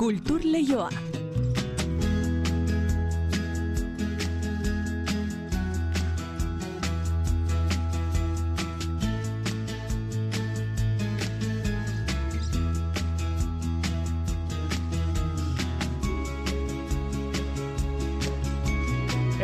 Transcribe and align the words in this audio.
Kultur 0.00 0.40
Leioa. 0.42 0.88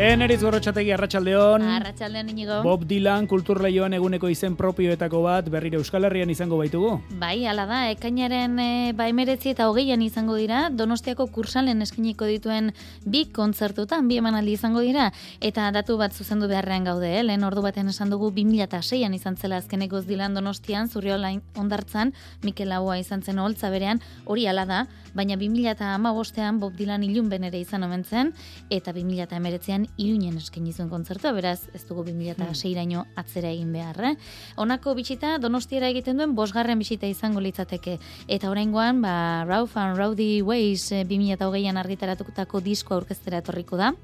Eneriz 0.07 0.39
gorrotxategi 0.39 0.93
arratsaldeon. 0.95 1.65
Arratxaldean 1.67 2.29
inigo. 2.31 2.61
Bob 2.63 2.85
Dylan 2.87 3.25
kulturleioan 3.27 3.97
eguneko 3.97 4.29
izen 4.31 4.55
propioetako 4.55 5.25
bat 5.25 5.49
berriro 5.51 5.81
Euskal 5.83 6.07
Herrian 6.07 6.31
izango 6.31 6.61
baitugu. 6.61 6.93
Bai, 7.19 7.41
ala 7.51 7.65
da, 7.67 7.81
ekainaren 7.91 8.55
e, 8.63 8.69
ba 8.95 9.09
emeretzi 9.11 9.51
eta 9.51 9.67
hogeian 9.67 10.05
izango 10.07 10.37
dira, 10.39 10.69
Donostiako 10.71 11.27
kursalen 11.35 11.83
eskiniko 11.83 12.29
dituen 12.31 12.71
bi 13.03 13.25
kontzertutan, 13.35 14.07
bi 14.07 14.21
emanaldi 14.23 14.55
izango 14.55 14.85
dira, 14.85 15.09
eta 15.41 15.73
datu 15.75 15.99
bat 15.99 16.15
zuzendu 16.15 16.47
beharrean 16.47 16.87
gaude, 16.87 17.11
eh? 17.11 17.25
lehen 17.27 17.43
ordu 17.43 17.67
batean 17.67 17.91
esan 17.91 18.15
dugu 18.15 18.31
2006an 18.37 19.19
izan 19.19 19.35
zela 19.35 19.59
azkenekoz 19.59 20.05
Dylan 20.07 20.39
Donostian, 20.39 20.87
zurriola 20.87 21.33
ondartzan, 21.59 22.15
Mikel 22.47 22.71
Laua 22.71 23.01
izan 23.03 23.27
zen 23.27 23.43
holtza 23.43 23.75
berean, 23.75 24.05
hori 24.25 24.47
ala 24.47 24.69
da, 24.71 24.87
baina 25.17 25.37
2008an 25.41 26.61
Bob 26.61 26.77
Dylan 26.77 27.03
ilun 27.07 27.31
benere 27.33 27.59
izan 27.61 27.87
omen 27.87 28.05
zen, 28.05 28.33
eta 28.71 28.93
2008an 28.93 29.89
iruinen 29.97 30.37
eskaini 30.37 30.73
zuen 30.73 30.91
kontzertua, 30.93 31.33
beraz 31.33 31.69
ez 31.75 31.83
dugu 31.89 32.05
2006raino 32.05 33.07
atzera 33.17 33.51
egin 33.51 33.73
behar, 33.73 34.03
eh? 34.13 34.15
Honako 34.57 34.95
bitxita 34.99 35.37
Donostiara 35.43 35.89
egiten 35.93 36.21
duen 36.21 36.37
bosgarren 36.37 36.79
bisita 36.79 37.09
izango 37.09 37.41
litzateke. 37.41 37.99
Eta 38.29 38.51
oraingoan, 38.53 39.01
ba, 39.03 39.45
Ralph 39.49 39.77
and 39.81 39.97
Rowdy 39.97 40.43
Ways 40.43 40.93
eh, 40.93 41.05
2008an 41.09 41.81
argitaratutako 41.81 42.61
disko 42.61 42.97
aurkeztera 42.99 43.41
etorriko 43.45 43.81
da. 43.81 43.95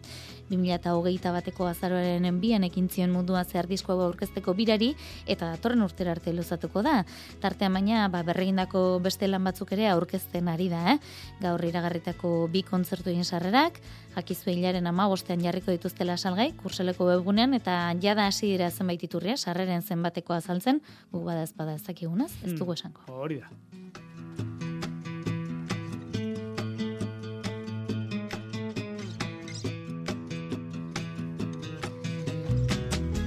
2008 0.53 1.33
bateko 1.34 1.67
azaroaren 1.70 2.27
enbian 2.28 2.64
ekin 2.69 2.89
zion 2.92 3.12
mundua 3.14 3.42
zehar 3.45 3.67
diskoa 3.70 4.06
aurkezteko 4.06 4.55
birari, 4.55 4.92
eta 5.27 5.50
datorren 5.55 5.83
urtera 5.83 6.12
arte 6.12 6.33
luzatuko 6.36 6.84
da. 6.84 7.03
Tartean 7.41 7.72
baina, 7.75 8.06
ba, 8.12 8.22
berregindako 8.27 9.00
beste 9.03 9.28
lan 9.28 9.45
batzuk 9.48 9.73
ere 9.77 9.89
aurkezten 9.91 10.48
ari 10.53 10.69
da, 10.73 10.84
eh? 10.95 10.98
Gaur 11.42 11.64
iragarritako 11.64 12.34
bi 12.53 12.62
kontzertu 12.67 13.11
egin 13.11 13.25
sarrerak, 13.25 13.80
jakizu 14.17 14.53
hilaren 14.53 14.86
ama 14.86 15.08
bostean 15.08 15.42
jarriko 15.45 15.73
dituztela 15.75 16.17
salgai, 16.17 16.53
kurseleko 16.62 17.08
webgunean, 17.08 17.55
eta 17.58 17.78
jada 18.03 18.28
hasi 18.28 18.53
dira 18.53 18.70
zenbait 18.70 19.03
iturria, 19.03 19.36
sarreren 19.36 19.83
zenbateko 19.83 20.36
azaltzen, 20.36 20.83
gu 21.12 21.25
bada 21.25 21.47
ezpada 21.48 21.78
ezakigunaz, 21.80 22.33
ez 22.45 22.58
dugu 22.58 22.77
esango. 22.77 23.08
Hori 23.08 23.41
da. 23.41 23.72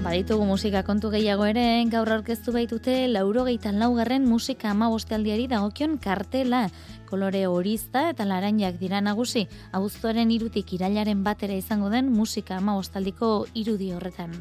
Baditugu 0.06 0.44
musika 0.46 0.84
kontu 0.86 1.10
gehiago 1.10 1.48
ere, 1.50 1.62
gaur 1.90 2.12
aurkeztu 2.14 2.52
baitute 2.54 3.08
laurogeitan 3.10 3.80
laugarren 3.82 4.28
musika 4.30 4.70
ama 4.70 4.86
bostealdiari 4.94 5.48
dagokion 5.50 5.96
kartela. 6.04 6.60
Kolore 7.10 7.42
horizta 7.50 8.04
eta 8.12 8.28
laranjak 8.30 8.78
dira 8.78 9.00
nagusi, 9.02 9.48
abuztuaren 9.74 10.30
irutik 10.36 10.76
irailaren 10.78 11.24
batera 11.26 11.58
izango 11.58 11.90
den 11.90 12.14
musika 12.14 12.60
ama 12.62 12.78
bostaldiko 12.78 13.32
irudi 13.64 13.90
horretan. 13.98 14.38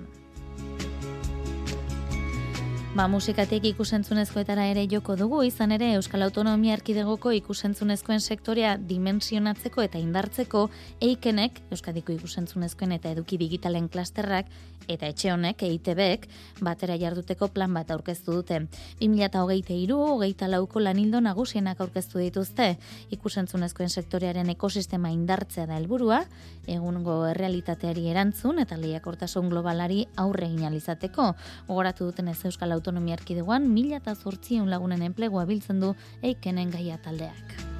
Ba, 2.94 3.08
musikatik 3.10 3.64
ikusentzunezkoetara 3.72 4.68
ere 4.70 4.84
joko 4.86 5.16
dugu, 5.18 5.40
izan 5.42 5.74
ere 5.74 5.88
Euskal 5.96 6.22
Autonomia 6.22 6.76
Erkidegoko 6.76 7.32
ikusentzunezkoen 7.34 8.20
sektorea 8.22 8.76
dimensionatzeko 8.78 9.82
eta 9.82 9.98
indartzeko 9.98 10.68
eikenek, 11.02 11.58
Euskadiko 11.74 12.14
ikusentzunezkoen 12.14 12.94
eta 12.94 13.10
eduki 13.10 13.40
digitalen 13.40 13.88
klasterrak, 13.90 14.46
eta 14.88 15.08
etxe 15.08 15.32
honek, 15.32 15.62
EITBek, 15.64 16.26
batera 16.64 16.96
jarduteko 17.00 17.48
plan 17.54 17.72
bat 17.74 17.90
aurkeztu 17.90 18.38
dute. 18.38 18.60
2008 19.00 19.90
hogeita 19.94 20.48
lauko 20.50 20.82
lanildo 20.82 21.20
nagusienak 21.24 21.80
aurkeztu 21.80 22.20
dituzte, 22.22 22.74
ikusentzunezkoen 23.16 23.90
sektorearen 23.90 24.50
ekosistema 24.54 25.10
indartzea 25.14 25.66
da 25.70 25.78
helburua, 25.80 26.22
egungo 26.70 27.24
errealitateari 27.30 28.06
erantzun 28.12 28.60
eta 28.62 28.78
lehiakortasun 28.80 29.50
globalari 29.52 30.04
aurre 30.20 30.48
egin 30.48 30.68
alizateko. 30.68 31.32
Gogoratu 31.68 32.10
duten 32.10 32.28
ez 32.28 32.38
Euskal 32.44 32.72
Autonomia 32.84 33.16
Erkidegoan, 33.16 33.64
mila 33.72 33.96
eta 33.96 34.12
zortzion 34.12 34.68
lagunen 34.68 35.00
enplegua 35.06 35.46
biltzen 35.48 35.80
du 35.80 35.94
eikenen 36.20 36.68
gaia 36.74 37.00
taldeak. 37.00 37.73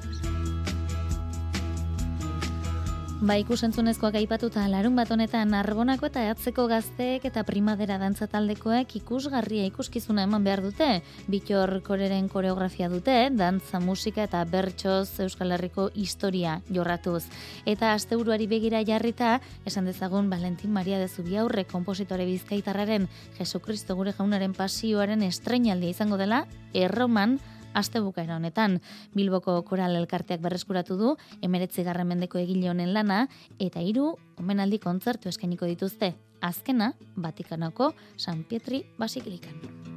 Ba, 3.15 3.37
ikusentzunezkoak 3.39 4.17
aipatuta 4.19 4.65
larun 4.67 4.97
bat 4.99 5.07
honetan 5.07 5.53
Arbonako 5.55 6.09
eta 6.09 6.25
Atzeko 6.33 6.65
gazteek 6.67 7.23
eta 7.29 7.45
Primadera 7.47 7.95
dantza 7.95 8.27
taldekoek 8.27 8.91
ikusgarria 8.99 9.63
ikuskizuna 9.69 10.25
eman 10.27 10.43
behar 10.43 10.59
dute. 10.65 10.89
Bitor 11.31 11.77
koreren 11.87 12.27
koreografia 12.27 12.89
dute, 12.91 13.15
dantza 13.31 13.79
musika 13.79 14.25
eta 14.27 14.43
bertsoz 14.51 15.21
Euskal 15.23 15.55
Herriko 15.55 15.87
historia 15.95 16.57
jorratuz. 16.67 17.23
Eta 17.63 17.93
asteburuari 17.95 18.49
begira 18.51 18.83
jarrita, 18.83 19.39
esan 19.63 19.87
dezagun 19.87 20.29
Valentin 20.29 20.75
Maria 20.75 20.99
de 20.99 21.07
Zubiaurre 21.07 21.63
kompositore 21.71 22.27
bizkaitarraren 22.27 23.07
Jesukristo 23.39 23.95
gure 23.95 24.11
jaunaren 24.11 24.51
pasioaren 24.53 25.23
estrenaldia 25.23 25.95
izango 25.95 26.19
dela, 26.19 26.43
erroman, 26.73 27.39
aste 27.75 28.01
bukaera 28.01 28.39
honetan. 28.39 28.79
Bilboko 29.13 29.59
koral 29.67 29.95
elkarteak 29.99 30.41
berreskuratu 30.41 30.97
du, 30.99 31.15
emeretzi 31.45 31.85
garren 31.85 32.09
mendeko 32.09 32.41
egile 32.41 32.71
honen 32.73 32.93
lana, 32.95 33.25
eta 33.59 33.83
hiru 33.83 34.15
omenaldi 34.41 34.79
kontzertu 34.79 35.29
eskainiko 35.29 35.69
dituzte. 35.69 36.15
Azkena, 36.41 36.93
Vatikanoko 37.15 37.93
San 38.17 38.43
Pietri 38.43 38.85
Basikilikan. 38.99 39.94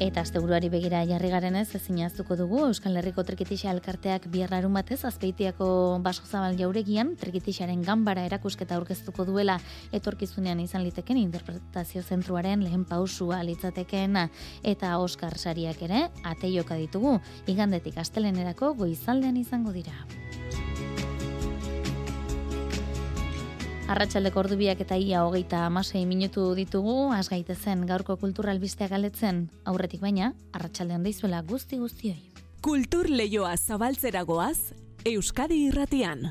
Eta 0.00 0.22
asteburuari 0.24 0.70
begira 0.72 1.02
jarri 1.04 1.28
garen 1.28 1.58
ez, 1.60 1.74
ezin 1.76 1.98
dugu, 2.38 2.60
Euskal 2.64 2.96
Herriko 2.96 3.22
Trikitixa 3.22 3.70
elkarteak 3.70 4.28
biarrarun 4.32 4.72
batez, 4.72 5.04
azpeitiako 5.04 6.00
baso 6.00 6.22
zabal 6.24 6.56
jauregian, 6.56 7.16
Trikitixaren 7.20 7.82
gambara 7.82 8.24
erakusketa 8.24 8.76
aurkeztuko 8.76 9.26
duela 9.26 9.58
etorkizunean 9.92 10.58
izan 10.60 10.84
liteken 10.84 11.18
interpretazio 11.18 12.00
zentruaren 12.02 12.64
lehen 12.64 12.86
pausua 12.86 13.42
litzatekeena 13.44 14.30
eta 14.62 14.96
Oscar 14.98 15.36
sariak 15.36 15.82
ere, 15.82 16.08
ateioka 16.24 16.80
ditugu, 16.80 17.18
igandetik 17.46 17.98
astelenerako 17.98 18.72
goizaldean 18.80 19.36
izango 19.36 19.70
dira. 19.70 19.92
Arratxaldeko 23.90 24.38
ordubiak 24.44 24.84
eta 24.84 24.94
ia 24.94 25.24
hogeita 25.26 25.64
amasei 25.66 26.04
minutu 26.06 26.44
ditugu, 26.54 27.10
az 27.10 27.26
gaitezen 27.32 27.82
gaurko 27.88 28.14
kulturalbistea 28.20 28.86
galetzen, 28.92 29.48
aurretik 29.66 30.04
baina, 30.04 30.30
arratsaldean 30.54 31.02
daizuela 31.02 31.42
guzti 31.42 31.80
guztioi. 31.82 32.20
Kultur 32.62 33.10
Leioa 33.10 33.56
zabaltzeragoaz, 33.56 34.76
Euskadi 35.10 35.64
irratian. 35.72 36.28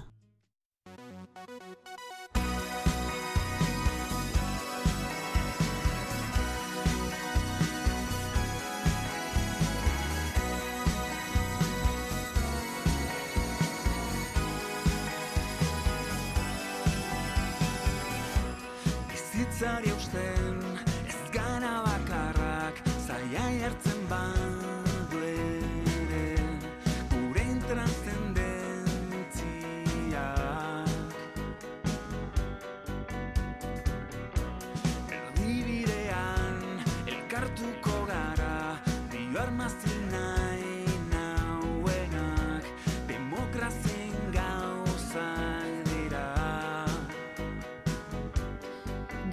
necessária 19.59 19.98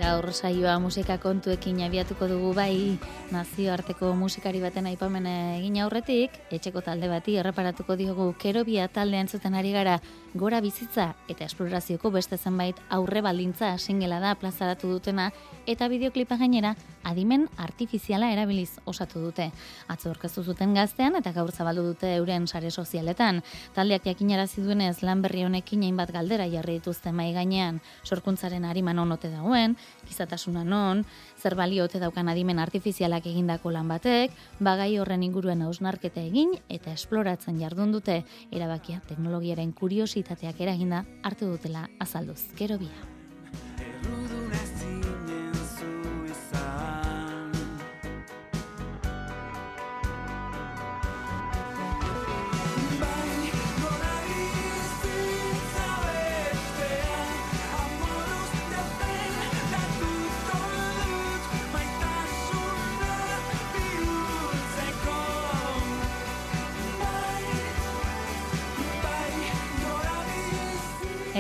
Gaur 0.07 0.31
saioa 0.31 0.77
musika 0.79 1.17
kontuekin 1.19 1.81
abiatuko 1.83 2.29
dugu 2.31 2.53
bai 2.55 2.95
nazioarteko 3.33 4.13
musikari 4.15 4.61
baten 4.63 4.87
aipamen 4.87 5.27
egin 5.27 5.79
aurretik, 5.83 6.35
etxeko 6.55 6.83
talde 6.87 7.09
bati 7.11 7.37
erreparatuko 7.41 7.97
diogu 7.99 8.29
kerobia 8.39 8.87
taldean 8.89 9.29
zuten 9.29 9.55
ari 9.59 9.73
gara 9.75 9.99
gora 10.35 10.61
bizitza 10.61 11.15
eta 11.29 11.47
esplorazioko 11.47 12.11
beste 12.15 12.37
zenbait 12.37 12.79
aurre 12.91 13.23
baldintza 13.25 13.73
singela 13.79 14.21
da 14.21 14.35
plazaratu 14.39 14.91
dutena 14.93 15.31
eta 15.67 15.89
bideoklipa 15.89 16.37
gainera 16.37 16.75
adimen 17.07 17.49
artifiziala 17.57 18.31
erabiliz 18.35 18.79
osatu 18.85 19.21
dute. 19.23 19.51
Atzo 19.89 20.11
orkestu 20.11 20.43
zuten 20.43 20.75
gaztean 20.75 21.17
eta 21.19 21.33
gaur 21.33 21.53
zabaldu 21.53 21.85
dute 21.87 22.13
euren 22.17 22.47
sare 22.47 22.71
sozialetan. 22.71 23.43
Taldeak 23.75 24.07
jakinarazi 24.11 24.63
duenez 24.63 25.03
lan 25.03 25.23
berri 25.23 25.45
honekin 25.47 25.85
hainbat 25.87 26.13
galdera 26.15 26.47
jarri 26.51 26.79
dituzte 26.81 27.13
mai 27.13 27.33
gainean. 27.35 27.81
Sorkuntzaren 28.05 28.65
ariman 28.65 28.99
on 28.99 29.13
ote 29.13 29.31
dagoen, 29.31 29.77
gizatasuna 30.09 30.65
non, 30.65 31.05
zer 31.39 31.55
balio 31.55 31.85
ote 31.85 32.01
daukan 32.03 32.29
adimen 32.29 32.59
artifizialak 33.17 33.27
egindako 33.27 33.71
lan 33.71 33.89
batek, 33.89 34.33
bagai 34.61 34.99
horren 34.99 35.23
inguruen 35.23 35.63
hausnarketa 35.63 36.21
egin 36.21 36.55
eta 36.69 36.93
esploratzen 36.93 37.59
jardun 37.61 37.93
dute 37.93 38.25
erabakia 38.53 39.01
teknologiaren 39.09 39.73
kuriositateak 39.73 40.61
eraginda 40.61 41.05
hartu 41.23 41.47
dutela 41.47 41.89
azalduz. 41.99 42.53
Gero 42.57 42.79
bia. 42.79 43.16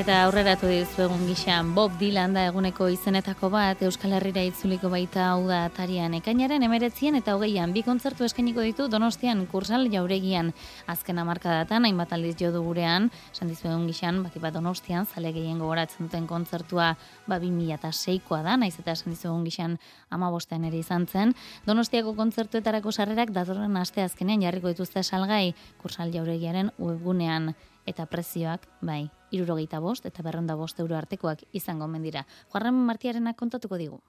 Eta 0.06 0.20
aurreratu 0.22 0.68
dizuegun 0.70 1.24
gixan 1.26 1.72
Bob 1.74 1.96
Dylan 1.98 2.30
da 2.36 2.44
eguneko 2.46 2.86
izenetako 2.94 3.48
bat 3.50 3.80
Euskal 3.82 4.12
Herrira 4.14 4.44
itzuliko 4.46 4.86
baita 4.92 5.24
hau 5.32 5.48
da 5.48 5.64
atarian 5.66 6.14
ekainaren 6.14 6.62
emeretzien 6.62 7.18
eta 7.18 7.34
hogeian. 7.34 7.72
Bi 7.74 7.82
kontzertu 7.82 8.22
eskainiko 8.22 8.62
ditu 8.62 8.86
Donostian 8.86 9.42
kursal 9.50 9.90
jauregian. 9.90 10.52
Azken 10.86 11.18
hamarkadatan 11.18 11.90
hainbat 11.90 12.14
aldiz 12.14 12.36
jo 12.38 12.52
du 12.54 12.62
gurean. 12.62 13.10
Esan 13.34 13.50
dizuegun 13.50 13.90
gixan 13.90 14.22
bakipat 14.22 14.54
Donostian 14.54 15.10
zale 15.10 15.34
gehien 15.34 15.58
gogoratzen 15.58 16.06
duten 16.06 16.30
kontzertua 16.30 16.92
ba 17.26 17.42
2006koa 17.42 18.44
da 18.46 18.54
naiz 18.62 18.76
eta 18.78 18.94
esan 18.94 19.10
dizuegun 19.10 19.42
gixan 19.50 19.74
amabostean 20.08 20.70
ere 20.70 20.84
izan 20.86 21.10
zen. 21.10 21.34
Donostiako 21.66 22.14
kontzertuetarako 22.14 22.94
sarrerak 22.94 23.34
datorren 23.34 23.74
aste 23.82 24.06
azkenean 24.06 24.46
jarriko 24.46 24.70
dituzte 24.70 25.02
salgai 25.02 25.56
kursal 25.82 26.14
jauregiaren 26.14 26.70
webgunean. 26.78 27.56
Eta 27.86 28.02
prezioak, 28.10 28.64
bai, 28.82 29.04
irurogeita 29.30 29.80
bost 29.80 30.06
eta 30.06 30.22
berronda 30.22 30.54
bost 30.56 30.80
euro 30.80 30.96
artekoak 30.96 31.42
izango 31.52 31.84
omen 31.84 32.02
dira. 32.02 32.26
Juarren 32.52 32.74
Martiarenak 32.74 33.36
kontatuko 33.36 33.76
digu. 33.76 34.00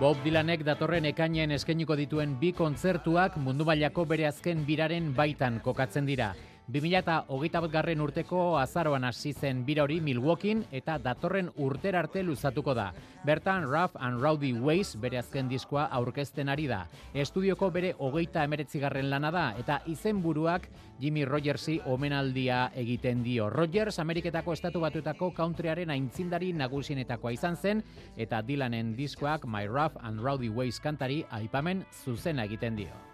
Bob 0.00 0.18
Dylanek 0.24 0.64
datorren 0.66 1.06
ekainen 1.08 1.54
eskainiko 1.54 1.94
dituen 1.96 2.34
bi 2.40 2.50
kontzertuak 2.52 3.36
mundu 3.40 3.64
mailako 3.64 4.04
bere 4.10 4.26
azken 4.26 4.64
biraren 4.66 5.12
baitan 5.16 5.60
kokatzen 5.64 6.04
dira. 6.04 6.34
2008 6.72 7.68
garren 7.68 8.00
urteko 8.00 8.56
azaroan 8.56 9.04
hasi 9.04 9.34
zen 9.36 9.64
bira 9.66 9.82
hori 9.84 9.98
Milwaukeein 10.00 10.62
eta 10.72 10.96
datorren 10.98 11.50
urtera 11.60 12.00
arte 12.00 12.22
luzatuko 12.24 12.72
da. 12.74 12.86
Bertan 13.24 13.68
Rough 13.68 14.00
and 14.00 14.22
Rowdy 14.22 14.54
Ways 14.54 14.96
bere 14.96 15.18
azken 15.20 15.48
diskoa 15.48 15.84
aurkezten 15.92 16.48
ari 16.48 16.66
da. 16.66 16.86
Estudioko 17.12 17.70
bere 17.70 17.92
hogeita 17.98 18.44
emeretzigarren 18.48 19.10
lana 19.10 19.30
da 19.30 19.44
eta 19.60 19.82
izenburuak 19.86 20.70
Jimmy 21.00 21.26
Rogersi 21.28 21.80
omenaldia 21.84 22.70
egiten 22.74 23.22
dio. 23.22 23.50
Rogers 23.50 23.98
Ameriketako 23.98 24.56
estatu 24.56 24.80
batuetako 24.80 25.34
countryaren 25.36 25.90
aintzindari 25.90 26.52
nagusienetakoa 26.56 27.36
izan 27.36 27.56
zen 27.56 27.82
eta 28.16 28.40
Dylanen 28.40 28.96
diskoak 28.96 29.44
My 29.44 29.66
Rough 29.68 30.00
and 30.00 30.24
Rowdy 30.24 30.48
Ways 30.48 30.80
kantari 30.80 31.26
aipamen 31.30 31.84
zuzena 32.04 32.48
egiten 32.48 32.80
dio. 32.80 33.13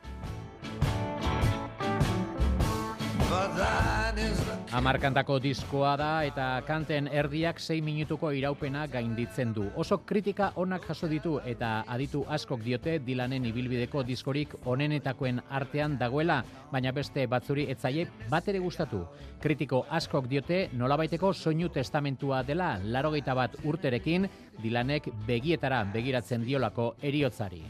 Amarkantako 4.75 5.37
diskoa 5.43 5.93
da 5.99 6.09
eta 6.27 6.47
kanten 6.67 7.07
erdiak 7.07 7.61
6 7.63 7.83
minutuko 7.87 8.31
iraupena 8.35 8.87
gainditzen 8.91 9.53
du. 9.55 9.69
Oso 9.79 9.99
kritika 10.07 10.49
onak 10.59 10.89
jaso 10.89 11.07
ditu 11.11 11.37
eta 11.47 11.85
aditu 11.87 12.25
askok 12.29 12.65
diote 12.65 12.97
Dylanen 13.07 13.47
ibilbideko 13.51 14.03
diskorik 14.07 14.55
onenetakoen 14.65 15.41
artean 15.51 15.97
dagoela, 15.99 16.41
baina 16.73 16.93
beste 16.93 17.27
batzuri 17.31 17.69
etzaie 17.71 18.09
bat 18.31 18.49
ere 18.49 18.59
gustatu. 18.59 19.05
Kritiko 19.43 19.85
askok 19.91 20.27
diote 20.31 20.69
nolabaiteko 20.73 21.33
soinu 21.33 21.69
testamentua 21.69 22.43
dela 22.43 22.73
larogeita 22.83 23.35
bat 23.35 23.55
urterekin 23.65 24.27
Dylanek 24.63 25.07
begietara 25.27 25.85
begiratzen 25.95 26.43
diolako 26.47 26.95
eriotzari. 27.03 27.63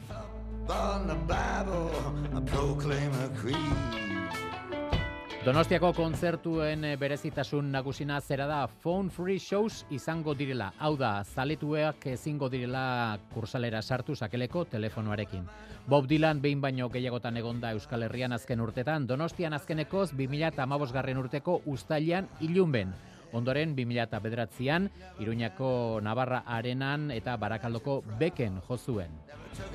Donostiako 5.40 5.94
kontzertuen 5.96 6.82
eh, 6.84 6.98
berezitasun 7.00 7.70
nagusina 7.72 8.18
zera 8.20 8.44
da 8.44 8.66
phone 8.68 9.08
free 9.08 9.40
shows 9.40 9.86
izango 9.88 10.34
direla. 10.36 10.66
Hau 10.76 10.98
da, 11.00 11.24
zaletuak 11.24 12.04
ezingo 12.12 12.50
direla 12.52 13.16
kursalera 13.32 13.80
sartu 13.80 14.12
sakeleko 14.14 14.66
telefonoarekin. 14.68 15.46
Bob 15.88 16.04
Dylan 16.10 16.42
behin 16.44 16.60
baino 16.60 16.90
gehiagotan 16.92 17.40
egonda 17.40 17.72
Euskal 17.72 18.04
Herrian 18.04 18.36
azken 18.36 18.60
urtetan, 18.60 19.06
Donostian 19.08 19.56
azkenekoz 19.56 20.10
2008 20.12 20.92
garren 20.92 21.24
urteko 21.24 21.62
ustailean 21.64 22.28
ilunben. 22.40 22.92
Ondoren 23.32 23.74
2009an, 23.76 24.90
Iruñako 25.24 26.00
Navarra 26.02 26.42
Arenan 26.44 27.10
eta 27.10 27.36
Barakaldoko 27.40 28.02
Beken 28.18 28.60
jozuen. 28.68 29.08
Took 29.56 29.72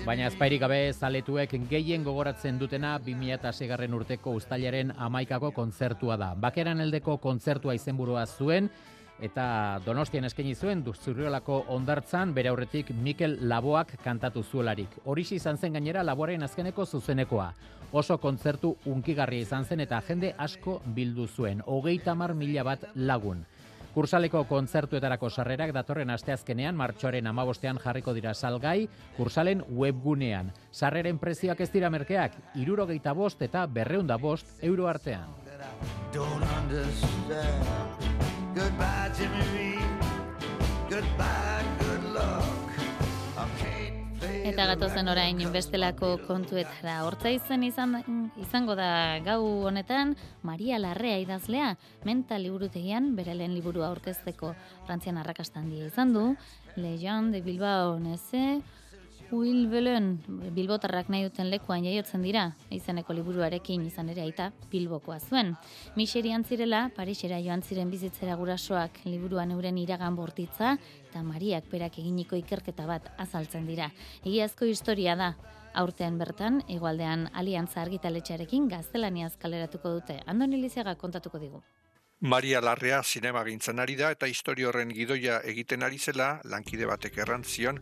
Baina 0.00 0.30
ezpairik 0.30 0.62
gabe 0.62 0.78
zaletuek 0.96 1.50
gehien 1.68 2.04
gogoratzen 2.06 2.56
dutena 2.58 2.94
2006 3.04 3.66
garren 3.68 3.92
urteko 3.98 4.32
ustailaren 4.38 4.94
amaikako 4.96 5.50
kontzertua 5.52 6.16
da. 6.16 6.30
Bakeran 6.40 6.80
heldeko 6.80 7.18
kontzertua 7.20 7.74
izenburua 7.76 8.22
zuen, 8.24 8.70
eta 9.20 9.44
Donostian 9.84 10.24
eskaini 10.24 10.54
zuen 10.54 10.82
Zurriolako 10.82 11.64
ondartzan 11.68 12.32
bere 12.32 12.48
aurretik 12.48 12.90
Mikel 12.90 13.36
Laboak 13.42 13.98
kantatu 14.02 14.42
zuelarik. 14.42 14.88
Horixi 15.04 15.36
izan 15.36 15.58
zen 15.58 15.74
gainera 15.74 16.02
Laboaren 16.02 16.42
azkeneko 16.42 16.86
zuzenekoa. 16.86 17.52
Oso 17.92 18.16
kontzertu 18.18 18.76
unkigarria 18.86 19.42
izan 19.42 19.64
zen 19.64 19.80
eta 19.80 20.00
jende 20.08 20.34
asko 20.38 20.80
bildu 20.86 21.26
zuen, 21.28 21.60
hogeita 21.66 22.14
mar 22.14 22.34
mila 22.34 22.64
bat 22.64 22.84
lagun. 22.94 23.44
Kursaleko 23.94 24.44
kontzertuetarako 24.46 25.30
sarrerak 25.30 25.72
datorren 25.74 26.10
asteazkenean 26.14 26.76
martxoaren 26.78 27.26
amabostean 27.26 27.78
jarriko 27.82 28.14
dira 28.14 28.34
salgai, 28.34 28.88
kursalen 29.16 29.64
webgunean. 29.68 30.52
Sarreren 30.70 31.18
prezioak 31.18 31.60
ez 31.60 31.70
dira 31.72 31.90
merkeak, 31.90 32.36
irurogeita 32.54 33.12
bost 33.14 33.42
eta 33.42 33.66
berreunda 33.66 34.16
bost 34.16 34.54
euro 34.62 34.86
artean. 34.88 35.26
Goodbye, 38.54 39.10
Jimmy. 39.16 39.76
Goodbye, 40.90 41.64
good 41.78 42.12
luck. 42.14 42.59
Eta 44.40 44.64
gatozen 44.64 45.08
orain 45.12 45.40
bestelako 45.52 46.14
kontuetara. 46.24 47.00
Hortza 47.04 47.28
izan 47.34 47.64
izan 47.66 47.96
izango 48.40 48.74
da 48.78 49.18
gau 49.24 49.42
honetan 49.68 50.14
Maria 50.42 50.78
Larrea 50.80 51.18
idazlea 51.20 51.74
mental 52.08 52.46
liburutegian 52.46 53.12
bere 53.18 53.34
lehen 53.36 53.52
liburua 53.54 53.90
aurkezteko 53.90 54.54
Frantzian 54.86 55.20
arrakasta 55.20 55.60
handia 55.60 55.90
izan 55.90 56.14
du. 56.16 56.24
Legion 56.76 57.30
de 57.32 57.42
Bilbao 57.44 57.98
neze 58.00 58.62
Will 59.30 59.68
Belen, 59.70 60.18
Bilbotarrak 60.26 61.06
nahi 61.12 61.22
duten 61.28 61.52
lekuan 61.52 61.84
jaiotzen 61.86 62.24
dira, 62.26 62.48
izeneko 62.74 63.14
liburuarekin 63.14 63.84
izan 63.86 64.08
ere 64.10 64.24
aita 64.24 64.48
Bilbokoa 64.72 65.20
zuen. 65.22 65.52
Miseri 65.94 66.32
antzirela, 66.34 66.88
Parisera 66.96 67.38
joan 67.38 67.62
ziren 67.62 67.92
bizitzera 67.94 68.34
gurasoak 68.40 68.98
liburuan 69.06 69.54
euren 69.54 69.78
iragan 69.78 70.18
bortitza, 70.18 70.72
eta 71.06 71.22
Mariak 71.22 71.70
berak 71.70 72.00
eginiko 72.02 72.34
ikerketa 72.42 72.88
bat 72.90 73.06
azaltzen 73.22 73.70
dira. 73.70 73.92
Egiazko 74.24 74.66
historia 74.66 75.14
da, 75.14 75.36
aurtean 75.78 76.18
bertan, 76.18 76.64
igualdean 76.66 77.28
aliantza 77.32 77.84
argitaletxearekin 77.84 78.66
gaztelaniaz 78.72 79.36
kaleratuko 79.38 79.94
dute. 80.00 80.18
Andoni 80.26 80.58
Liziaga 80.58 80.96
kontatuko 80.98 81.38
digu. 81.38 81.62
Maria 82.20 82.60
Larrea 82.60 83.02
zinema 83.02 83.40
ari 83.40 83.96
da 83.96 84.10
eta 84.14 84.28
historia 84.28 84.68
horren 84.68 84.90
gidoia 84.92 85.40
egiten 85.52 85.82
ari 85.82 85.98
zela, 85.98 86.28
lankide 86.44 86.84
batek 86.84 87.16
errantzion, 87.24 87.80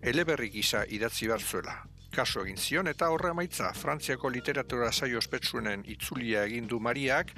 eleberri 0.00 0.50
gisa 0.50 0.84
idatzi 0.86 1.26
behar 1.26 1.42
zuela. 1.42 1.80
Kaso 2.10 2.42
egin 2.42 2.56
zion 2.58 2.90
eta 2.90 3.06
horre 3.14 3.30
amaitza 3.30 3.68
Frantziako 3.78 4.30
literatura 4.34 4.88
saio 4.90 5.18
ospetsuenen 5.20 5.84
itzulia 5.92 6.42
egin 6.48 6.66
du 6.66 6.80
Mariak 6.82 7.30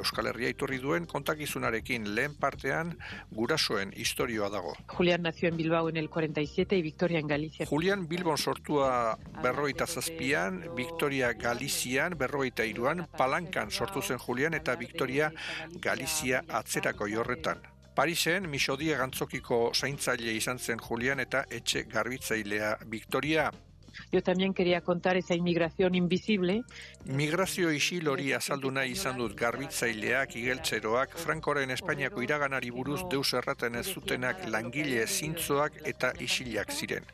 Euskal 0.00 0.26
Herria 0.26 0.50
iturri 0.50 0.80
duen 0.82 1.06
kontakizunarekin 1.06 2.08
lehen 2.14 2.34
partean 2.40 2.90
gurasoen 3.30 3.92
historioa 3.94 4.48
dago. 4.50 4.74
Julián 4.96 5.22
nació 5.22 5.48
en 5.48 5.56
Bilbao 5.56 5.88
en 5.88 5.96
el 5.96 6.10
47 6.10 6.76
y 6.76 6.82
Victoria 6.82 7.20
en 7.20 7.28
Galicia. 7.28 7.66
Julian 7.66 8.08
Bilbon 8.08 8.36
sortua 8.36 9.16
berroita 9.42 9.86
zazpian, 9.86 10.74
Victoria 10.74 11.32
Galizian 11.32 12.18
berroita 12.18 12.66
iruan, 12.66 13.06
Palankan 13.16 13.70
sortu 13.70 14.02
zen 14.02 14.18
Julian 14.18 14.54
eta 14.54 14.74
Victoria 14.74 15.30
Galizia 15.96 16.42
atzerako 16.52 17.06
jorretan. 17.08 17.62
Parisen, 17.96 18.50
misodia 18.52 18.98
gantzokiko 19.00 19.70
zaintzaile 19.72 20.34
izan 20.36 20.58
zen 20.58 20.82
Julian 20.84 21.22
eta 21.24 21.46
etxe 21.58 21.86
garbitzailea 21.88 22.74
Victoria. 22.92 23.46
Yo 24.12 24.20
también 24.22 24.52
quería 24.52 24.82
contar 24.82 25.16
esa 25.16 25.34
inmigración 25.34 25.94
invisible. 25.94 26.60
Migrazio 27.06 27.72
isil 27.72 28.08
hori 28.12 28.34
azaldu 28.36 28.70
nahi 28.70 28.92
izan 28.92 29.16
dut 29.16 29.32
garbitzaileak, 29.40 30.36
igeltzeroak, 30.36 31.16
Frankoren 31.16 31.72
Espainiako 31.72 32.20
iraganari 32.20 32.70
buruz 32.70 33.06
deus 33.08 33.32
erraten 33.32 33.80
ez 33.80 33.86
zutenak 33.94 34.44
langile 34.52 35.06
zintzoak 35.06 35.80
eta 35.94 36.12
isilak 36.20 36.76
ziren. 36.76 37.08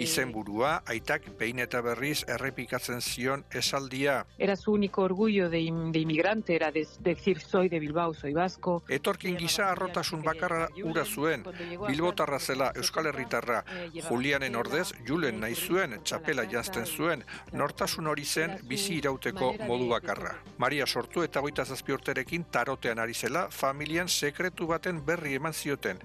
Izenburua, 0.00 0.82
aitak 0.86 1.26
behin 1.38 1.58
eta 1.58 1.80
berriz 1.84 2.24
errepikatzen 2.28 3.00
zion 3.00 3.44
esaldia. 3.50 4.26
Era 4.38 4.56
su 4.56 4.72
único 4.72 5.02
orgullo 5.02 5.48
de, 5.50 5.58
im- 5.60 5.92
de 5.92 6.00
inmigrante, 6.00 6.54
era 6.54 6.70
de- 6.70 6.86
decir 7.00 7.40
soy 7.40 7.68
de 7.68 7.78
Bilbao, 7.80 8.14
soy 8.14 8.32
vasco. 8.32 8.82
Etorkin 8.88 9.36
gisa 9.36 9.70
arrotasun 9.72 10.22
bakarra 10.22 10.68
ura 10.84 11.04
zuen, 11.04 11.44
Bilbotarra 11.86 12.38
zela 12.38 12.72
Euskal 12.76 13.06
Herritarra, 13.06 13.64
Julianen 14.08 14.56
ordez 14.56 14.92
Julen 15.06 15.40
nahi 15.40 15.54
zuen, 15.54 16.00
txapela 16.04 16.44
janzten 16.50 16.86
zuen, 16.86 17.24
nortasun 17.52 18.06
hori 18.06 18.24
zen 18.24 18.58
bizi 18.68 18.94
irauteko 19.00 19.54
modu 19.66 19.88
bakarra. 19.88 20.36
Maria 20.58 20.86
sortu 20.86 21.22
eta 21.22 21.40
goita 21.40 21.64
zazpi 21.64 21.92
urterekin 21.92 22.44
tarotean 22.50 22.98
ari 22.98 23.14
zela, 23.14 23.48
familian 23.50 24.08
sekretu 24.08 24.66
baten 24.66 25.04
berri 25.04 25.34
eman 25.34 25.52
zioten. 25.54 25.98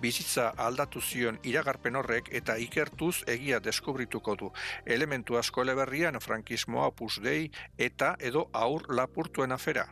Bizitza 0.00 0.50
aldatu 0.56 1.00
zion 1.00 1.38
iragarpen 1.42 1.96
horrek 1.96 2.28
eta 2.32 2.58
ikertuz 2.86 3.24
egia 3.26 3.60
deskubrituko 3.60 4.36
du. 4.36 4.50
Elementu 4.84 5.36
asko 5.36 5.62
eleberrian 5.62 6.20
frankismoa 6.20 6.86
opus 6.88 7.20
dei 7.22 7.50
eta 7.78 8.16
edo 8.20 8.48
aur 8.52 8.86
lapurtuen 8.94 9.52
afera. 9.52 9.86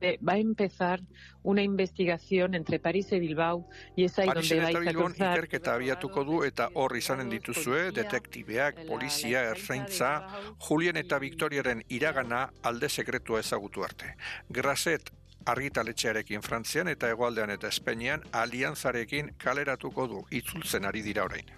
Eh, 0.00 0.16
Va 0.22 0.34
a 0.34 0.38
empezar 0.38 1.00
una 1.42 1.60
investigación 1.60 2.54
entre 2.54 2.78
París 2.78 3.10
y 3.10 3.18
Bilbao 3.18 3.68
y 3.96 4.04
es 4.04 4.16
ahí 4.16 4.28
Parisen 4.28 4.58
donde 4.58 4.72
vais 4.72 4.76
a 4.76 4.90
Bilbon 4.92 5.12
cruzar. 5.12 5.36
ikerketa 5.38 5.74
abiatuko 5.74 6.24
du 6.24 6.44
eta 6.44 6.70
hor 6.74 6.96
izanen 6.96 7.28
dituzue 7.28 7.90
detektibeak, 7.90 8.86
polizia, 8.86 9.42
erzaintza, 9.50 10.28
Julien 10.58 10.96
eta 10.96 11.18
Victoriaren 11.18 11.82
iragana 11.88 12.52
alde 12.62 12.88
sekretua 12.88 13.40
ezagutu 13.40 13.82
arte. 13.82 14.14
Graset 14.48 15.10
argitaletxearekin 15.46 16.42
Frantzian 16.42 16.88
eta 16.88 17.08
hegoaldean 17.08 17.50
eta 17.50 17.66
Espainian 17.66 18.22
aliantzarekin 18.32 19.34
kaleratuko 19.38 20.06
du 20.06 20.24
itzultzen 20.30 20.84
ari 20.84 21.02
dira 21.02 21.24
orain. 21.24 21.50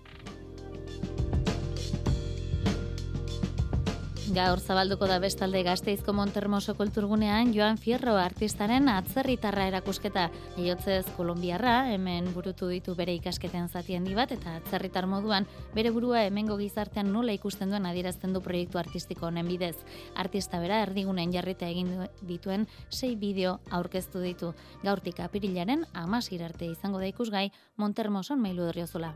Gaur 4.30 4.60
zabalduko 4.62 5.08
da 5.10 5.16
bestalde 5.18 5.64
gazteizko 5.66 6.12
Montermoso 6.14 6.76
kulturgunean 6.78 7.48
Joan 7.50 7.78
Fierro 7.82 8.12
artistaren 8.14 8.86
atzerritarra 8.92 9.64
erakusketa. 9.66 10.28
Eiotzez 10.54 11.02
Kolombiarra, 11.16 11.88
hemen 11.90 12.28
burutu 12.34 12.68
ditu 12.70 12.94
bere 12.94 13.16
ikasketen 13.18 13.66
zati 13.66 13.96
handi 13.98 14.14
bat, 14.14 14.30
eta 14.30 14.52
atzerritar 14.60 15.08
moduan 15.10 15.48
bere 15.74 15.90
burua 15.90 16.22
hemengo 16.28 16.60
gizartean 16.60 17.10
nola 17.10 17.34
ikusten 17.34 17.74
duen 17.74 17.88
adierazten 17.90 18.36
du 18.36 18.42
proiektu 18.44 18.78
artistiko 18.78 19.26
honen 19.26 19.50
bidez. 19.50 19.74
Artista 20.14 20.60
bera 20.62 20.78
erdigunen 20.84 21.34
jarrita 21.34 21.66
egin 21.66 21.90
dituen 22.22 22.68
sei 22.88 23.16
bideo 23.16 23.58
aurkeztu 23.70 24.22
ditu. 24.22 24.52
Gaurtik 24.84 25.18
apirilaren 25.26 25.88
amasir 25.92 26.46
arte 26.46 26.70
izango 26.70 27.02
da 27.02 27.10
ikusgai 27.10 27.48
Montermoson 27.82 28.38
mailu 28.38 28.70
derriozola. 28.70 29.10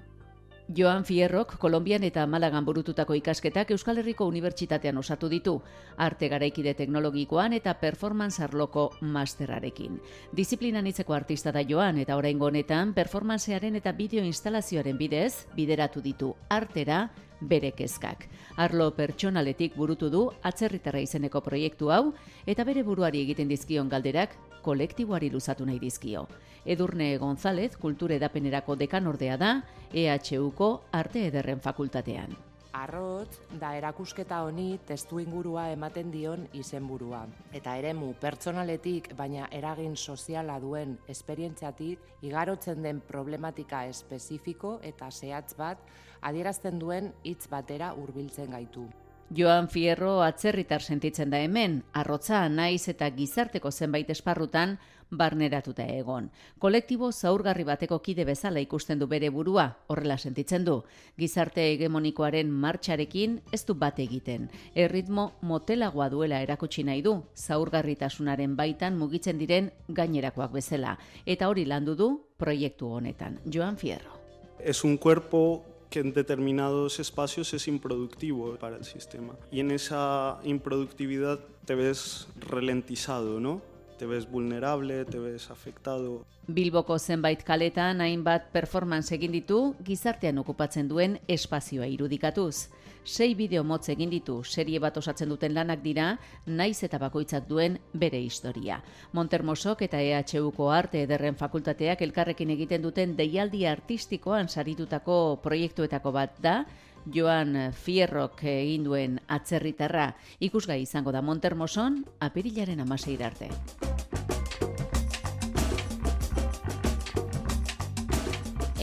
Joan 0.68 1.04
Fierrok 1.04 1.58
Kolombian 1.58 2.04
eta 2.04 2.26
Malagan 2.26 2.64
burututako 2.64 3.14
ikasketak 3.18 3.70
Euskal 3.74 3.98
Herriko 4.00 4.24
Unibertsitatean 4.30 4.96
osatu 4.96 5.28
ditu, 5.28 5.58
arte 5.96 6.28
garaikide 6.32 6.72
teknologikoan 6.74 7.52
eta 7.52 7.74
performance 7.80 8.42
arloko 8.42 8.88
masterarekin. 9.00 10.00
Disiplina 10.32 10.80
nitzeko 10.82 11.12
artista 11.12 11.52
da 11.52 11.60
Joan 11.68 11.98
eta 11.98 12.16
oraingo 12.16 12.46
honetan 12.46 12.94
performancearen 12.94 13.76
eta 13.76 13.92
bideo 13.92 14.24
instalazioaren 14.24 14.96
bidez 14.96 15.46
bideratu 15.54 16.00
ditu 16.00 16.34
artera 16.48 17.10
bere 17.40 17.72
kezkak. 17.72 18.28
Arlo 18.56 18.92
pertsonaletik 18.94 19.74
burutu 19.74 20.08
du 20.10 20.22
atzerritarra 20.46 21.00
izeneko 21.02 21.40
proiektu 21.42 21.90
hau 21.90 22.12
eta 22.46 22.64
bere 22.64 22.84
buruari 22.86 23.24
egiten 23.26 23.50
dizkion 23.50 23.88
galderak 23.90 24.36
kolektiboari 24.62 25.30
luzatu 25.30 25.66
nahi 25.66 25.80
dizkio. 25.82 26.28
Edurne 26.64 27.16
González 27.18 27.74
kultura 27.76 28.14
edapenerako 28.14 28.76
dekanordea 28.76 29.36
da 29.36 29.52
EHUko 29.92 30.74
Arte 30.92 31.26
Ederren 31.26 31.60
Fakultatean. 31.60 32.53
Arrotz 32.74 33.38
da 33.60 33.68
erakusketa 33.78 34.40
honi 34.42 34.80
testu 34.86 35.20
ingurua 35.22 35.68
ematen 35.70 36.10
dion 36.10 36.48
izenburua. 36.58 37.20
Eta 37.54 37.76
eremu 37.78 38.08
pertsonaletik, 38.20 39.12
baina 39.14 39.46
eragin 39.54 39.94
soziala 39.94 40.58
duen 40.58 40.96
esperientziatik, 41.08 42.02
igarotzen 42.26 42.82
den 42.82 42.98
problematika 43.06 43.84
espezifiko 43.86 44.80
eta 44.82 45.12
zehatz 45.12 45.54
bat 45.54 45.86
adierazten 46.20 46.82
duen 46.82 47.12
hitz 47.22 47.46
batera 47.52 47.92
hurbiltzen 47.94 48.50
gaitu. 48.50 48.88
Joan 49.34 49.70
Fierro 49.72 50.18
atzerritar 50.22 50.82
sentitzen 50.82 51.30
da 51.30 51.38
hemen, 51.40 51.78
arrotza 51.96 52.42
naiz 52.48 52.88
eta 52.92 53.08
gizarteko 53.14 53.70
zenbait 53.70 54.10
esparrutan 54.10 54.76
barneratuta 55.16 55.86
egon. 55.86 56.30
Kolektibo 56.58 57.10
zaurgarri 57.12 57.64
bateko 57.64 57.98
kide 58.02 58.24
bezala 58.24 58.60
ikusten 58.60 58.98
du 58.98 59.06
bere 59.06 59.30
burua, 59.30 59.66
horrela 59.88 60.18
sentitzen 60.18 60.64
du. 60.64 60.80
Gizarte 61.18 61.64
hegemonikoaren 61.72 62.50
martxarekin 62.50 63.40
ez 63.52 63.64
du 63.64 63.74
bat 63.74 63.98
egiten. 63.98 64.48
Erritmo 64.74 65.32
motelagoa 65.42 66.08
duela 66.10 66.40
erakutsi 66.42 66.84
nahi 66.84 67.02
du, 67.02 67.18
zaurgarritasunaren 67.34 68.56
baitan 68.56 68.98
mugitzen 68.98 69.38
diren 69.38 69.70
gainerakoak 69.88 70.52
bezala. 70.52 70.98
Eta 71.26 71.48
hori 71.48 71.64
landu 71.64 71.94
du 71.94 72.10
proiektu 72.36 72.90
honetan. 72.92 73.40
Joan 73.52 73.76
Fierro. 73.76 74.20
Es 74.58 74.84
un 74.84 74.96
cuerpo 74.96 75.64
que 75.94 76.00
en 76.00 76.12
determinados 76.12 76.98
espacios 76.98 77.54
es 77.54 77.68
improductivo 77.68 78.56
para 78.56 78.76
el 78.76 78.84
sistema. 78.84 79.34
Y 79.52 79.60
en 79.60 79.70
esa 79.70 80.40
improductividad 80.42 81.38
te 81.64 81.76
ves 81.76 82.26
ralentizado, 82.40 83.38
¿no? 83.38 83.62
Te 83.98 84.06
ves 84.06 84.28
vulnerable, 84.30 85.04
te 85.04 85.18
ves 85.18 85.50
afectado. 85.50 86.24
Bilboko 86.46 86.98
zenbait 86.98 87.42
kaletan 87.46 88.02
hainbat 88.02 88.50
performance 88.52 89.14
egin 89.14 89.32
ditu 89.32 89.58
gizartean 89.86 90.40
okupatzen 90.42 90.88
duen 90.90 91.20
espazioa 91.28 91.86
irudikatuz. 91.86 92.68
Sei 93.04 93.34
bideo 93.36 93.62
motz 93.64 93.90
egin 93.92 94.10
ditu, 94.10 94.38
serie 94.44 94.80
bat 94.80 94.96
osatzen 94.96 95.28
duten 95.28 95.54
lanak 95.54 95.82
dira, 95.84 96.06
naiz 96.46 96.82
eta 96.86 96.98
bakoitzak 96.98 97.46
duen 97.46 97.78
bere 97.92 98.18
historia. 98.18 98.80
Montermosok 99.12 99.82
eta 99.86 100.00
EHUko 100.00 100.70
Arte 100.72 101.02
Ederren 101.04 101.36
Fakultateak 101.36 102.02
elkarrekin 102.02 102.50
egiten 102.56 102.82
duten 102.82 103.14
deialdi 103.16 103.66
artistikoan 103.68 104.48
saritutako 104.48 105.38
proiektuetako 105.44 106.12
bat 106.12 106.40
da, 106.40 106.64
Joan 107.12 107.72
Fierrok 107.72 108.44
egin 108.44 108.84
duen 108.86 109.18
atzerritarra 109.28 110.12
ikusgai 110.40 110.80
izango 110.82 111.12
da 111.12 111.22
Montermoson 111.22 112.04
apirilaren 112.20 112.80
amasei 112.80 113.18
arte. 113.22 113.50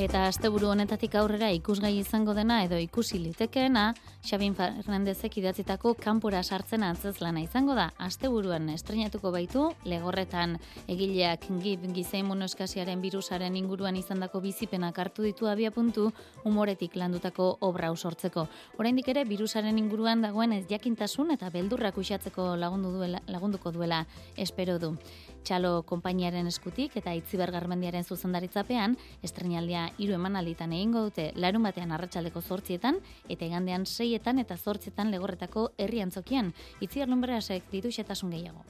Eta 0.01 0.24
asteburu 0.25 0.72
honetatik 0.72 1.13
aurrera 1.20 1.51
ikusgai 1.53 1.91
izango 2.00 2.34
dena 2.34 2.55
edo 2.65 2.77
ikusi 2.81 3.20
litekeena, 3.22 3.91
Xabin 4.25 4.55
Fernandezek 4.58 5.36
idatzitako 5.38 5.91
kanpora 6.01 6.39
sartzen 6.41 6.81
antzezlana 6.88 7.43
izango 7.43 7.75
da. 7.77 7.91
Asteburuan 8.01 8.72
estrenatuko 8.74 9.29
baitu, 9.36 9.67
legorretan 9.86 10.55
egileak 10.89 11.46
gib 11.62 11.86
gizeimun 11.93 12.41
eskasiaren 12.48 13.01
virusaren 13.01 13.60
inguruan 13.60 14.00
izandako 14.00 14.41
bizipenak 14.41 14.98
hartu 14.98 15.27
ditu 15.27 15.50
abia 15.51 15.70
puntu 15.70 16.08
umoretik 16.50 16.98
landutako 16.98 17.51
obra 17.70 17.93
sortzeko. 17.96 18.48
Oraindik 18.79 19.13
ere 19.13 19.24
virusaren 19.24 19.77
inguruan 19.77 20.25
dagoen 20.25 20.53
ez 20.53 20.65
jakintasun 20.70 21.29
eta 21.38 21.51
beldurrak 21.53 21.98
uxatzeko 21.98 22.55
lagundu 22.55 22.89
duela, 22.98 23.22
lagunduko 23.27 23.72
duela 23.72 24.08
espero 24.36 24.79
du. 24.79 24.96
Txalo 25.43 25.84
konpainiaren 25.84 26.48
eskutik 26.48 26.98
eta 26.98 27.13
Itziber 27.17 27.51
Garmendiaren 27.51 28.03
zuzendaritzapean 28.03 28.98
estrenaldia 29.22 29.90
hiru 29.98 30.15
emanalditan 30.17 30.74
egingo 30.74 31.05
dute 31.07 31.31
larun 31.36 31.63
batean 31.67 31.91
arratsaldeko 31.91 32.41
zortzietan 32.41 33.00
eta 33.29 33.45
igandean 33.45 33.86
seietan 33.86 34.39
eta 34.39 34.57
zortzietan 34.57 35.12
legorretako 35.12 35.71
herri 35.77 36.01
antzokian. 36.01 36.53
Itziar 36.81 37.10
Lumbrasek 37.10 37.71
ditu 37.71 37.91
xetasun 37.91 38.31
gehiago. 38.31 38.63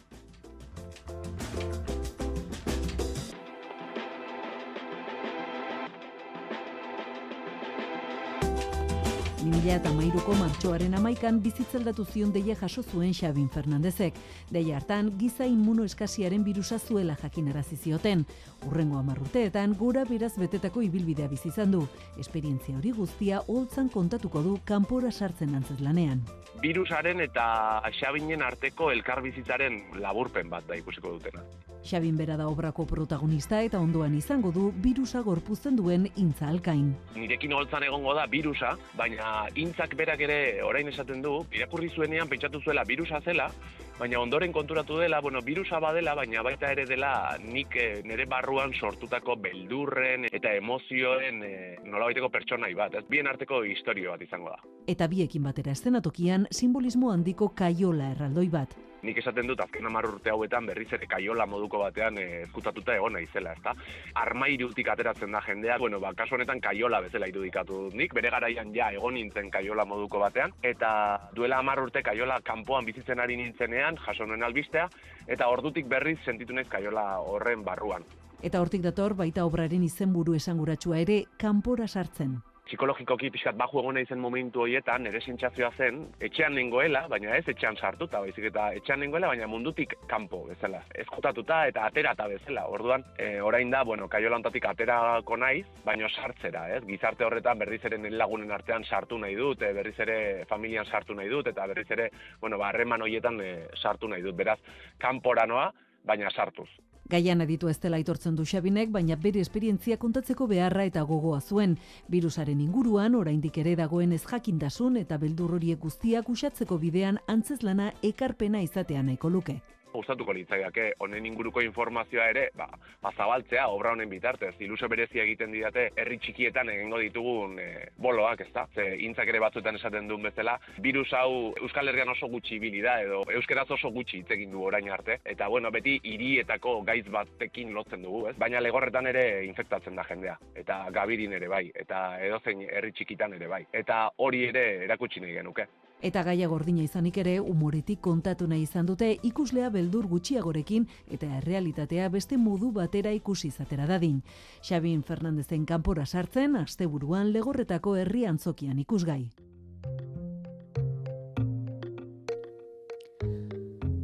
2008ko 9.41 10.36
martxoaren 10.38 10.93
amaikan 10.93 11.39
bizitzeldatu 11.41 12.03
zion 12.05 12.29
deia 12.33 12.53
jaso 12.60 12.83
zuen 12.83 13.13
Xabin 13.17 13.48
Fernandezek. 13.50 14.13
Deia 14.53 14.75
hartan, 14.77 15.10
giza 15.17 15.48
immunoeskasiaren 15.50 16.43
birusa 16.45 16.77
zuela 16.77 17.15
jakinarazi 17.21 17.77
zioten. 17.77 18.25
Urrengo 18.67 19.00
amarruteetan, 19.00 19.74
gora 19.79 20.03
beraz 20.05 20.36
betetako 20.38 20.83
ibilbidea 20.86 21.27
bizi 21.31 21.50
izan 21.50 21.74
du. 21.74 21.81
Esperientzia 22.21 22.77
hori 22.77 22.93
guztia 22.93 23.41
holtzan 23.48 23.89
kontatuko 23.89 24.43
du 24.45 24.60
kanpora 24.65 25.12
sartzen 25.12 25.55
antzezlanean. 25.57 26.21
Virusaren 26.62 27.25
eta 27.25 27.81
Xabinen 27.98 28.45
arteko 28.45 28.91
elkarbizitzaren 28.93 29.81
laburpen 30.05 30.53
bat 30.53 30.69
da 30.69 30.77
ikusiko 30.77 31.17
dutena. 31.17 31.41
Xabin 31.83 32.17
bera 32.17 32.38
da 32.38 32.47
obrako 32.47 32.85
protagonista 32.85 33.61
eta 33.65 33.79
ondoan 33.81 34.13
izango 34.15 34.51
du 34.53 34.67
birusa 34.83 35.21
gorpuzten 35.25 35.75
duen 35.75 36.07
intza 36.15 36.47
alkain. 36.47 36.91
Nirekin 37.15 37.53
holtzan 37.57 37.83
egongo 37.88 38.13
da 38.13 38.27
virusa, 38.29 38.75
baina 38.97 39.47
intzak 39.55 39.95
berak 39.97 40.21
ere 40.21 40.39
orain 40.63 40.88
esaten 40.91 41.23
du, 41.25 41.39
irakurri 41.51 41.89
zuenean 41.89 42.29
pentsatu 42.29 42.61
zuela 42.61 42.83
virusa 42.88 43.21
zela, 43.25 43.50
baina 43.97 44.19
ondoren 44.21 44.53
konturatu 44.53 45.00
dela, 45.01 45.21
bueno, 45.21 45.41
virusa 45.45 45.79
badela, 45.81 46.13
baina 46.15 46.45
baita 46.45 46.71
ere 46.71 46.85
dela 46.89 47.11
nik 47.41 47.75
eh, 47.75 48.01
nire 48.05 48.25
barruan 48.29 48.73
sortutako 48.73 49.35
beldurren 49.41 50.29
eta 50.31 50.53
emozioen 50.57 51.43
eh, 51.45 51.75
nolabaiteko 51.85 52.29
pertsonai 52.29 52.73
bat, 52.77 52.95
ez 53.01 53.05
bien 53.09 53.29
arteko 53.29 53.63
historio 53.65 54.13
bat 54.13 54.21
izango 54.21 54.53
da. 54.53 54.61
Eta 54.88 55.09
biekin 55.09 55.50
batera 55.50 55.73
eszenatokian 55.73 56.47
simbolismo 56.51 57.11
handiko 57.11 57.50
kaiola 57.57 58.13
erraldoi 58.13 58.50
bat. 58.53 58.77
Nik 59.01 59.17
esaten 59.17 59.48
dut 59.50 59.60
azken 59.63 59.86
hamar 59.89 60.05
urte 60.05 60.29
hauetan 60.29 60.67
berriz 60.70 60.88
ere 60.93 61.08
kaiola 61.10 61.48
moduko 61.50 61.79
batean 61.81 62.20
eh, 62.22 62.43
ezkutatuta 62.43 62.96
egon 62.96 63.15
naizela, 63.17 63.55
ezta? 63.58 63.74
Armairutik 64.22 64.91
ateratzen 64.93 65.31
da 65.34 65.41
jendea, 65.41 65.77
bueno, 65.81 66.00
ba, 66.00 66.13
kasu 66.17 66.38
honetan 66.38 66.62
kaiola 66.62 67.01
bezala 67.01 67.29
irudikatu 67.31 67.79
dut 67.88 67.98
nik, 67.98 68.13
bere 68.13 68.29
garaian 68.29 68.74
ja 68.75 68.91
egon 68.93 69.17
nintzen 69.17 69.50
kaiola 69.50 69.86
moduko 69.89 70.22
batean, 70.22 70.53
eta 70.62 70.91
duela 71.34 71.58
hamar 71.63 71.81
urte 71.81 72.03
kaiola 72.05 72.38
kanpoan 72.46 72.86
bizitzen 72.86 73.20
ari 73.20 73.39
nintzenean, 73.41 73.98
jaso 74.05 74.29
nuen 74.29 74.46
albistea, 74.46 74.88
eta 75.27 75.50
ordutik 75.50 75.89
berriz 75.89 76.20
sentitu 76.25 76.53
naiz 76.53 76.70
kaiola 76.70 77.08
horren 77.25 77.65
barruan. 77.65 78.05
Eta 78.41 78.62
hortik 78.62 78.86
dator 78.86 79.13
baita 79.17 79.46
obraren 79.46 79.84
izenburu 79.86 80.38
esanguratsua 80.38 81.01
ere 81.01 81.24
kanpora 81.41 81.88
sartzen. 81.88 82.39
Psikologikoki 82.71 83.27
pixkat 83.33 83.57
baju 83.59 83.81
egon 83.81 83.97
naizen 83.99 84.19
momentu 84.23 84.61
horietan, 84.63 85.03
nire 85.03 85.19
sentsazioa 85.19 85.71
zen, 85.75 85.97
etxean 86.23 86.53
nengoela, 86.55 87.01
baina 87.11 87.35
ez 87.35 87.43
etxean 87.51 87.75
sartuta, 87.75 88.21
baizik 88.23 88.47
eta 88.47 88.69
etxean 88.77 89.01
nengoela, 89.03 89.27
baina 89.33 89.49
mundutik 89.51 89.97
kanpo 90.07 90.45
bezala. 90.47 90.79
Ezkutatuta 91.03 91.65
eta 91.67 91.83
aterata 91.89 92.29
bezala. 92.31 92.63
Orduan, 92.71 93.03
e, 93.19 93.27
orain 93.43 93.73
da, 93.73 93.83
bueno, 93.87 94.07
kaiola 94.11 94.39
hontatik 94.39 94.69
aterako 94.69 95.37
naiz, 95.41 95.65
baina 95.83 96.07
sartzera, 96.09 96.67
ez? 96.77 96.83
Gizarte 96.87 97.27
horretan 97.27 97.59
berriz 97.59 97.81
ere 97.89 97.99
lagunen 98.15 98.55
artean 98.55 98.87
sartu 98.87 99.19
nahi 99.19 99.35
dut, 99.35 99.65
e, 99.67 99.73
berriz 99.75 99.97
ere 100.05 100.19
familian 100.47 100.87
sartu 100.87 101.17
nahi 101.17 101.27
dut, 101.31 101.51
eta 101.51 101.67
berriz 101.73 101.89
ere, 101.91 102.07
bueno, 102.39 102.61
ba, 102.61 102.69
harreman 102.71 103.03
horietan 103.03 103.41
e, 103.43 103.51
sartu 103.81 104.07
nahi 104.07 104.23
dut. 104.23 104.37
Beraz, 104.39 104.59
kanpora 105.01 105.43
noa, 105.49 105.67
baina 106.07 106.31
sartuz. 106.31 106.69
Gaian 107.12 107.41
aditu 107.44 107.68
ez 107.68 107.75
dela 107.84 107.98
aitortzen 108.00 108.38
du 108.39 108.46
Xabinek, 108.48 108.88
baina 108.96 109.18
bere 109.20 109.41
esperientzia 109.44 109.98
kontatzeko 110.00 110.46
beharra 110.48 110.86
eta 110.88 111.01
gogoa 111.10 111.41
zuen. 111.41 111.74
Virusaren 112.08 112.62
inguruan, 112.63 113.18
oraindik 113.20 113.60
ere 113.60 113.75
dagoen 113.75 114.13
ez 114.15 114.22
jakindasun 114.24 114.96
eta 115.01 115.18
beldur 115.20 115.58
horiek 115.58 115.84
guztiak 115.84 116.32
usatzeko 116.32 116.80
bidean 116.80 117.20
antzezlana 117.27 117.91
ekarpena 118.13 118.63
izatea 118.63 119.03
nahiko 119.03 119.30
luke. 119.30 119.60
Gustatuko 119.93 120.33
litzaiake 120.33 120.93
honen 121.00 121.25
inguruko 121.25 121.62
informazioa 121.62 122.27
ere, 122.31 122.48
ba, 122.57 122.67
ba 123.01 123.12
zabaltzea 123.17 123.67
obra 123.67 123.91
honen 123.95 124.10
bitartez. 124.10 124.53
Ilusio 124.60 124.89
berezia 124.89 125.24
egiten 125.24 125.51
didate 125.51 125.89
herri 125.95 126.17
txikietan 126.21 126.69
egingo 126.74 127.00
ditugun 127.01 127.57
e, 127.60 127.67
boloak, 127.98 128.45
ezta? 128.48 128.67
Ze 128.75 128.88
intzak 129.07 129.29
ere 129.31 129.41
batzuetan 129.43 129.79
esaten 129.79 130.07
duen 130.07 130.24
bezala, 130.29 130.57
virus 130.81 131.10
hau 131.17 131.53
Euskal 131.62 131.91
Herrian 131.91 132.10
oso 132.13 132.27
gutxi 132.31 132.55
ibili 132.57 132.81
da 132.81 132.98
edo 133.03 133.21
euskeraz 133.36 133.69
oso 133.71 133.91
gutxi 133.91 134.21
hitz 134.21 134.31
egin 134.38 134.51
du 134.51 134.63
orain 134.63 134.89
arte 134.91 135.19
eta 135.25 135.48
bueno, 135.48 135.71
beti 135.71 135.98
hirietako 136.03 136.81
gaiz 136.88 137.05
batekin 137.12 137.74
lotzen 137.74 138.03
dugu, 138.05 138.25
ez? 138.29 138.36
Baina 138.39 138.62
legorretan 138.63 139.07
ere 139.12 139.25
infektatzen 139.45 139.95
da 139.95 140.05
jendea 140.10 140.38
eta 140.55 140.83
gabirin 140.93 141.33
ere 141.38 141.48
bai 141.51 141.65
eta 141.75 142.01
edozein 142.24 142.65
herri 142.69 142.91
txikitan 142.95 143.38
ere 143.39 143.48
bai. 143.51 143.63
Eta 143.74 144.03
hori 144.17 144.45
ere 144.50 144.65
erakutsi 144.86 145.24
nahi 145.24 145.39
genuke. 145.39 145.67
Eta 146.01 146.24
gaia 146.25 146.48
gordina 146.50 146.81
izanik 146.81 147.17
ere 147.22 147.36
umoretik 147.39 148.00
kontatu 148.01 148.48
nahi 148.50 148.63
izan 148.65 148.88
dute 148.89 149.10
ikuslea 149.29 149.70
beldur 149.70 150.08
gutxiagorekin 150.10 150.88
eta 151.17 151.29
errealitatea 151.38 152.08
beste 152.10 152.39
modu 152.41 152.72
batera 152.74 153.12
ikusi 153.13 153.51
izatera 153.53 153.86
dadin. 153.86 154.24
Xabin 154.65 155.03
Fernandezen 155.03 155.65
kanpora 155.65 156.05
sartzen, 156.05 156.58
asteburuan 156.63 157.31
legorretako 157.38 157.96
herri 158.01 158.25
antzokian 158.25 158.79
ikusgai. 158.81 159.50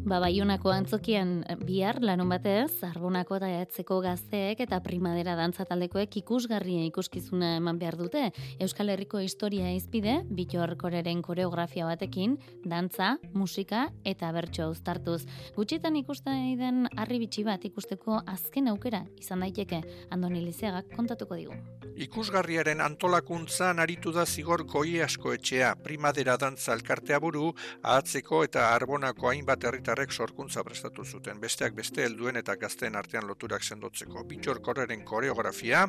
Ba, 0.08 0.22
Baionako 0.24 0.72
antzokian 0.72 1.41
eh, 1.52 1.58
bihar 1.60 1.98
larun 2.00 2.30
batez, 2.32 2.80
Arbonako 2.88 3.36
eta 3.41 3.48
Eatzeko 3.58 3.98
gazteek 4.00 4.62
eta 4.63 4.78
primadera 4.80 5.34
dantza 5.36 5.65
taldekoek 5.67 6.15
ikusgarria 6.22 6.86
ikuskizuna 6.88 7.50
eman 7.58 7.76
behar 7.82 7.98
dute. 8.00 8.22
Euskal 8.63 8.88
Herriko 8.93 9.20
historia 9.20 9.74
izpide, 9.76 10.22
bitor 10.32 10.78
koreren 10.80 11.20
koreografia 11.26 11.84
batekin, 11.89 12.38
dantza, 12.63 13.17
musika 13.34 13.89
eta 14.08 14.30
bertso 14.32 14.70
uztartuz. 14.72 15.26
Gutxitan 15.58 16.00
ikusten 16.00 16.56
den 16.56 16.88
harri 16.96 17.20
bitxi 17.26 17.43
bat 17.43 17.67
ikusteko 17.67 18.22
azken 18.32 18.72
aukera 18.72 19.04
izan 19.20 19.43
daiteke, 19.43 19.82
Andoni 20.15 20.46
Lizeagak 20.46 20.88
kontatuko 20.96 21.36
digu. 21.36 21.60
Ikusgarriaren 21.98 22.80
antolakuntzan 22.86 23.84
aritu 23.84 24.12
da 24.15 24.24
zigor 24.24 24.63
goi 24.70 25.02
asko 25.04 25.34
etxea, 25.34 25.74
primadera 25.84 26.38
dantza 26.38 26.76
elkartea 26.78 27.20
buru, 27.20 27.52
ahatzeko 27.82 28.43
eta 28.46 28.70
arbonako 28.72 29.34
hainbat 29.34 29.65
herritarrek 29.97 30.12
sorkuntza 30.12 30.63
prestatu 30.63 31.03
zuten. 31.03 31.39
Besteak 31.41 31.73
beste 31.75 32.03
helduen 32.05 32.38
eta 32.38 32.55
gazteen 32.55 32.95
artean 32.95 33.25
loturak 33.27 33.63
sendotzeko. 33.63 34.23
Bitxor 34.29 34.62
korreren 34.62 35.03
koreografia, 35.03 35.88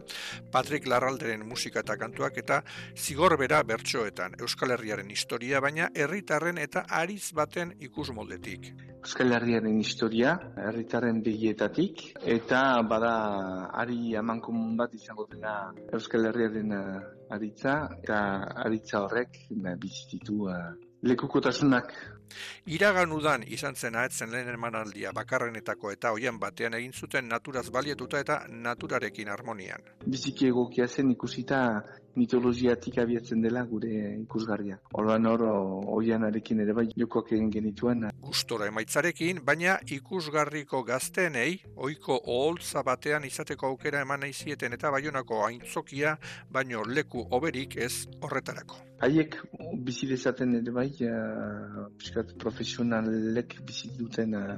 Patrick 0.50 0.86
Larralderen 0.86 1.44
musika 1.46 1.80
eta 1.80 1.96
kantuak 1.96 2.38
eta 2.38 2.62
zigor 2.96 3.36
bera 3.38 3.62
bertsoetan. 3.62 4.38
Euskal 4.40 4.72
Herriaren 4.72 5.10
historia, 5.10 5.60
baina 5.60 5.90
herritarren 5.94 6.58
eta 6.58 6.86
ariz 6.88 7.32
baten 7.34 7.74
ikus 7.80 8.10
moldetik. 8.10 8.72
Euskal 9.04 9.32
Herriaren 9.32 9.78
historia, 9.78 10.38
herritarren 10.56 11.22
begietatik, 11.22 12.14
eta 12.24 12.80
bada 12.88 13.68
ari 13.74 14.16
amankomun 14.16 14.76
bat 14.76 14.94
izango 14.94 15.28
dena 15.30 15.72
Euskal 15.92 16.30
Herriaren 16.32 16.72
eh, 16.72 17.00
aritza, 17.30 17.80
eta 18.02 18.18
aritza 18.64 19.02
horrek 19.04 19.42
uh, 19.52 19.74
bizititu 19.76 20.48
uh, 20.48 20.72
lekukotasunak 21.02 21.92
Iragan 22.66 23.12
udan 23.12 23.44
izan 23.46 23.74
zen 23.74 23.96
ahetzen 23.96 24.30
lehen 24.30 24.48
emanaldia 24.54 25.12
bakarrenetako 25.12 25.92
eta 25.92 26.10
hoian 26.16 26.38
batean 26.38 26.74
egin 26.74 26.92
zuten 26.92 27.28
naturaz 27.28 27.68
balietuta 27.70 28.20
eta 28.20 28.40
naturarekin 28.48 29.28
harmonian. 29.28 29.82
biziki 30.06 30.46
egokia 30.46 30.86
zen 30.86 31.10
ikusita 31.10 31.82
mitologiatik 32.18 32.98
abiatzen 33.02 33.42
dela 33.44 33.64
gure 33.70 33.92
ikusgarria. 34.22 34.78
Orduan 34.98 35.26
hor, 35.30 35.44
oianarekin 35.98 36.62
ere 36.64 36.74
bai 36.76 36.86
jokoak 36.94 37.32
egin 37.36 37.50
genituen. 37.54 38.08
Gustora 38.28 38.68
emaitzarekin, 38.72 39.42
baina 39.46 39.78
ikusgarriko 39.98 40.82
gaztenei, 40.88 41.60
ohiko 41.76 42.18
oholtza 42.18 42.82
batean 42.86 43.26
izateko 43.28 43.72
aukera 43.72 44.02
eman 44.06 44.24
nahi 44.26 44.34
zieten 44.34 44.76
eta 44.76 44.92
baionako 44.94 45.42
aintzokia, 45.46 46.16
baino 46.52 46.84
leku 46.98 47.24
oberik 47.38 47.78
ez 47.88 48.06
horretarako. 48.20 48.82
Haiek 49.04 49.36
bizi 49.86 50.08
dezaten 50.10 50.56
ere 50.58 50.72
bai, 50.74 50.88
uh, 51.06 52.24
profesionalek 52.42 53.60
bizi 53.66 53.92
duten 53.98 54.34
uh, 54.34 54.56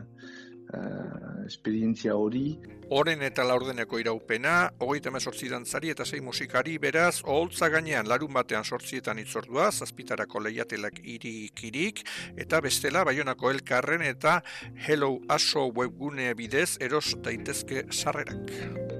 uh, 0.74 1.46
esperientzia 1.46 2.16
hori. 2.16 2.58
Oren 2.90 3.22
eta 3.22 3.44
laurdeneko 3.46 4.00
iraupena, 4.02 4.54
hogeita 4.82 5.12
emezortzi 5.12 5.48
dantzari 5.50 5.92
eta 5.94 6.04
sei 6.04 6.20
musikari 6.20 6.76
beraz, 6.82 7.20
oholtza 7.22 7.68
gainean 7.70 8.08
larun 8.10 8.34
batean 8.34 8.64
sortzietan 8.64 9.20
itzordua, 9.22 9.70
zazpitarako 9.70 10.42
lehiatelak 10.46 10.98
irik-irik, 11.04 12.02
eta 12.36 12.60
bestela 12.60 13.04
Baionako 13.06 13.50
elkarren 13.54 14.02
eta 14.02 14.40
Hello 14.86 15.18
Aso 15.28 15.68
webgune 15.70 16.32
bidez 16.34 16.78
eros 16.80 17.14
daitezke 17.22 17.86
sarrerak. 17.90 18.99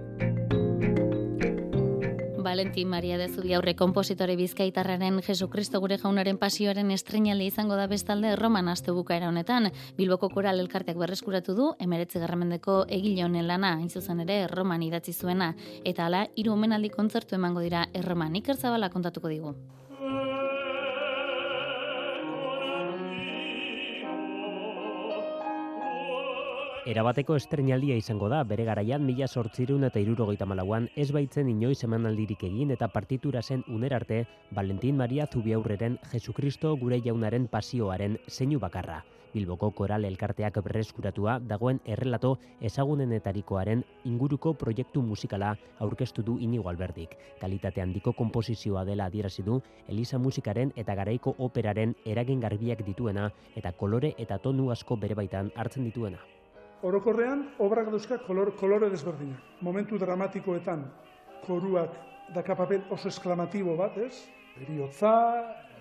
Valentin 2.42 2.88
Maria 2.88 3.18
de 3.18 3.28
Zubiaurre 3.28 3.74
kompositore 3.76 4.36
bizkaitarraren 4.36 5.20
Jesukristo 5.22 5.80
gure 5.80 5.98
jaunaren 5.98 6.38
pasioaren 6.38 6.90
estrenaldi 6.90 7.46
izango 7.50 7.76
da 7.76 7.86
bestalde 7.86 8.34
Roman 8.36 8.68
astebukaera 8.68 9.28
honetan. 9.28 9.70
Bilboko 9.98 10.30
koral 10.32 10.60
elkarteak 10.60 10.98
berreskuratu 10.98 11.54
du, 11.54 11.68
emeretze 11.78 12.22
garramendeko 12.22 12.84
egile 12.88 13.24
honen 13.26 13.46
lana, 13.48 13.74
hain 13.76 13.90
zuzen 13.90 14.20
ere 14.26 14.46
Roman 14.48 14.82
idatzi 14.82 15.12
zuena. 15.12 15.52
Eta 15.84 16.06
hala, 16.06 16.26
hiru 16.36 16.56
omenaldi 16.56 16.90
kontzertu 16.90 17.36
emango 17.36 17.60
dira 17.60 17.86
Erroman. 17.92 18.36
Iker 18.40 18.56
Zabala 18.56 18.90
kontatuko 18.90 19.28
digu. 19.28 19.54
Erabateko 26.88 27.34
estrenaldia 27.36 27.92
izango 28.00 28.30
da, 28.32 28.38
bere 28.50 28.64
garaian 28.64 29.02
mila 29.04 29.26
sortzirun 29.28 29.82
eta 29.84 30.00
irurogeita 30.00 30.46
malauan 30.48 30.86
ez 30.96 31.10
baitzen 31.12 31.50
inoiz 31.52 31.82
emanaldirik 31.84 32.46
egin 32.48 32.72
eta 32.72 32.88
partitura 32.88 33.42
zen 33.42 33.64
unerarte 33.68 34.22
Valentin 34.56 34.96
Maria 34.96 35.26
Zubiaurreren 35.26 35.98
Jesukristo 36.12 36.72
gure 36.80 37.02
jaunaren 37.04 37.48
pasioaren 37.48 38.16
zeinu 38.30 38.58
bakarra. 38.64 39.02
Bilboko 39.34 39.70
koral 39.76 40.08
elkarteak 40.08 40.56
berreskuratua 40.64 41.36
dagoen 41.52 41.82
errelato 41.84 42.32
ezagunenetarikoaren 42.70 43.84
inguruko 44.08 44.54
proiektu 44.64 45.04
musikala 45.04 45.52
aurkeztu 45.78 46.24
du 46.24 46.38
inigo 46.40 46.72
alberdik. 46.72 47.14
Kalitate 47.44 47.84
handiko 47.84 48.16
konposizioa 48.16 48.88
dela 48.88 49.12
adierazi 49.12 49.44
du 49.44 49.60
Elisa 49.86 50.18
musikaren 50.18 50.72
eta 50.76 50.96
garaiko 50.96 51.36
operaren 51.38 51.94
eragin 52.06 52.40
garbiak 52.40 52.86
dituena 52.88 53.30
eta 53.54 53.72
kolore 53.72 54.14
eta 54.16 54.38
tonu 54.38 54.70
asko 54.72 54.96
bere 54.96 55.14
baitan 55.14 55.52
hartzen 55.54 55.84
dituena. 55.84 56.39
Orokorrean, 56.82 57.44
obrak 57.60 57.90
dauzka 57.92 58.16
kolor, 58.24 58.54
kolore 58.56 58.88
desberdinak. 58.90 59.40
Momentu 59.60 59.98
dramatikoetan, 60.00 60.86
koruak 61.44 61.96
daka 62.34 62.56
papel 62.56 62.86
oso 62.90 63.08
esklamatibo 63.08 63.76
bat, 63.76 63.98
ez? 64.00 64.14
Eriotza, 64.60 65.12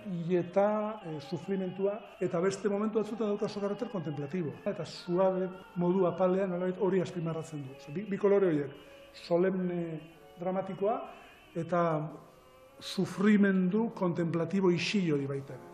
hileta, 0.06 1.00
e, 1.06 1.20
sufrimentua, 1.22 1.96
eta 2.20 2.42
beste 2.44 2.70
momentu 2.70 3.00
batzutan 3.00 3.32
dauka 3.32 3.48
oso 3.48 3.62
karakter 3.64 3.90
kontemplatibo. 3.92 4.54
Eta 4.68 4.86
suabe 4.86 5.48
modu 5.76 6.06
apalean 6.08 6.52
nolabait 6.52 6.80
hori 6.80 7.02
azpimarratzen 7.02 7.64
du. 7.64 7.94
Bi, 7.96 8.04
bi 8.10 8.18
kolore 8.18 8.52
horiek, 8.52 8.76
solemne 9.14 9.82
dramatikoa, 10.40 11.00
eta 11.56 11.82
sufrimendu 12.80 13.90
kontemplatibo 13.96 14.72
isil 14.72 15.14
hori 15.16 15.28
baita. 15.28 15.69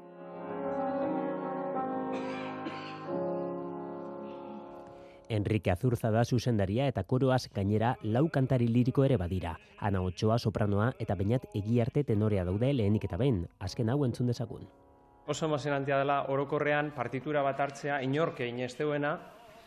Enrique 5.36 5.72
Azurza 5.72 6.10
da 6.12 6.24
zuzendaria 6.26 6.88
eta 6.88 7.04
koroaz 7.04 7.50
gainera 7.54 7.96
lau 8.04 8.30
kantari 8.30 8.68
liriko 8.68 9.04
ere 9.06 9.18
badira. 9.18 9.58
Ana 9.80 10.02
Otxoa 10.02 10.38
sopranoa 10.40 10.94
eta 11.00 11.16
bainat 11.16 11.46
egiarte 11.54 12.04
tenorea 12.04 12.46
daude 12.48 12.72
lehenik 12.74 13.06
eta 13.10 13.18
behin. 13.22 13.44
Azken 13.60 13.90
hau 13.90 14.04
entzun 14.06 14.32
dezagun. 14.32 14.68
Oso 15.28 15.48
emozionantia 15.48 15.98
dela 15.98 16.22
orokorrean 16.30 16.92
partitura 16.96 17.42
bat 17.46 17.60
hartzea 17.60 18.02
inork 18.06 18.40
egin 18.46 18.62
ez 18.66 18.76
deuena. 18.78 19.18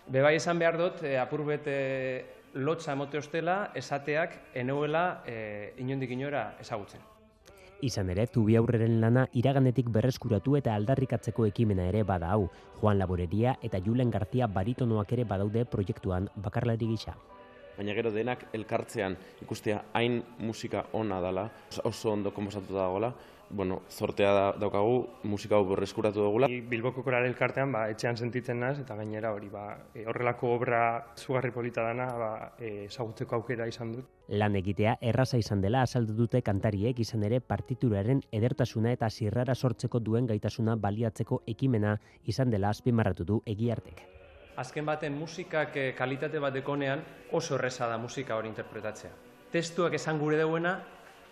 Bebai 0.09 0.37
esan 0.39 0.59
behar 0.59 0.79
dut, 0.79 1.03
e, 1.03 1.19
apur 1.19 1.45
bet 1.45 1.67
e, 1.67 1.79
lotza 2.55 2.95
emote 2.95 3.19
ostela, 3.19 3.73
esateak 3.77 4.39
eneuela 4.55 5.23
e, 5.27 5.75
inondik 5.83 6.15
inora 6.17 6.53
ezagutzen. 6.63 7.18
Izan 7.81 8.09
ere, 8.11 8.25
Zubiaurreren 8.27 8.97
lana 9.01 9.29
iraganetik 9.39 9.91
berreskuratu 9.95 10.57
eta 10.59 10.75
aldarrikatzeko 10.75 11.47
ekimena 11.47 11.85
ere 11.87 12.03
bada 12.03 12.33
hau. 12.35 12.49
Juan 12.81 12.99
Laboreria 12.99 13.55
eta 13.63 13.79
Julen 13.85 14.11
García 14.11 14.49
baritonoak 14.51 15.13
ere 15.15 15.25
badaude 15.25 15.65
proiektuan 15.65 16.27
bakarlari 16.35 16.89
gisa. 16.91 17.15
Baina 17.79 17.95
gero 17.95 18.11
denak 18.13 18.49
elkartzean 18.53 19.17
ikustea 19.43 19.83
hain 19.95 20.23
musika 20.39 20.85
ona 20.93 21.23
dela, 21.23 21.49
oso 21.85 22.13
ondo 22.13 22.35
konposatuta 22.35 22.81
dagoela, 22.83 23.13
bueno, 23.51 23.83
zortea 23.91 24.33
da, 24.33 24.53
daukagu, 24.61 25.07
musika 25.25 25.57
hau 25.57 25.65
berreskuratu 25.71 26.21
dugula. 26.21 26.49
Bilboko 26.71 27.03
koral 27.05 27.27
elkartean 27.29 27.73
ba, 27.73 27.87
etxean 27.93 28.19
sentitzen 28.19 28.61
naz, 28.61 28.77
eta 28.83 28.97
gainera 28.99 29.33
hori 29.33 29.49
ba, 29.53 29.65
e, 29.95 30.05
horrelako 30.09 30.53
obra 30.57 30.83
zugarri 31.17 31.51
polita 31.55 31.85
dana 31.87 32.09
ba, 32.19 32.31
e, 32.59 32.85
ezagutzeko 32.89 33.39
aukera 33.39 33.69
izan 33.71 33.95
dut. 33.97 34.13
Lan 34.29 34.57
egitea 34.61 34.99
erraza 35.01 35.41
izan 35.41 35.65
dela 35.65 35.83
azaldu 35.87 36.17
dute 36.19 36.43
kantariek 36.45 37.01
izan 37.01 37.25
ere 37.25 37.41
partituraren 37.41 38.21
edertasuna 38.33 38.93
eta 38.93 39.09
zirrara 39.09 39.55
sortzeko 39.55 40.01
duen 40.01 40.29
gaitasuna 40.29 40.77
baliatzeko 40.77 41.43
ekimena 41.47 41.97
izan 42.27 42.51
dela 42.51 42.75
azpimarratu 42.75 43.25
du 43.25 43.43
egiartek. 43.47 44.05
Azken 44.59 44.87
baten 44.87 45.15
musikak 45.15 45.77
eh, 45.79 45.93
kalitate 45.95 46.41
bat 46.43 46.55
dekonean 46.55 47.05
oso 47.33 47.55
erreza 47.55 47.87
da 47.87 47.99
musika 47.99 48.35
hori 48.35 48.51
interpretatzea. 48.51 49.11
Testuak 49.53 49.95
esan 49.95 50.19
gure 50.19 50.39
dauena, 50.41 50.75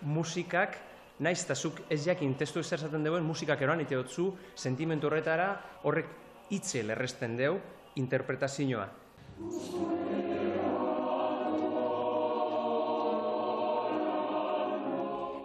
musikak, 0.02 0.78
naiz 1.18 1.42
zuk 1.54 1.82
ez 1.90 2.04
jakin 2.06 2.34
testu 2.34 2.62
zer 2.62 2.78
esaten 2.78 3.02
deuen, 3.02 3.24
musikak 3.24 3.62
eroan 3.62 3.80
ite 3.80 3.96
dutzu, 3.96 4.30
sentimentu 4.54 5.08
horretara, 5.08 5.50
horrek 5.82 6.06
itzel 6.50 6.90
erresten 6.90 7.36
deu, 7.36 7.58
interpretazioa. 7.96 8.88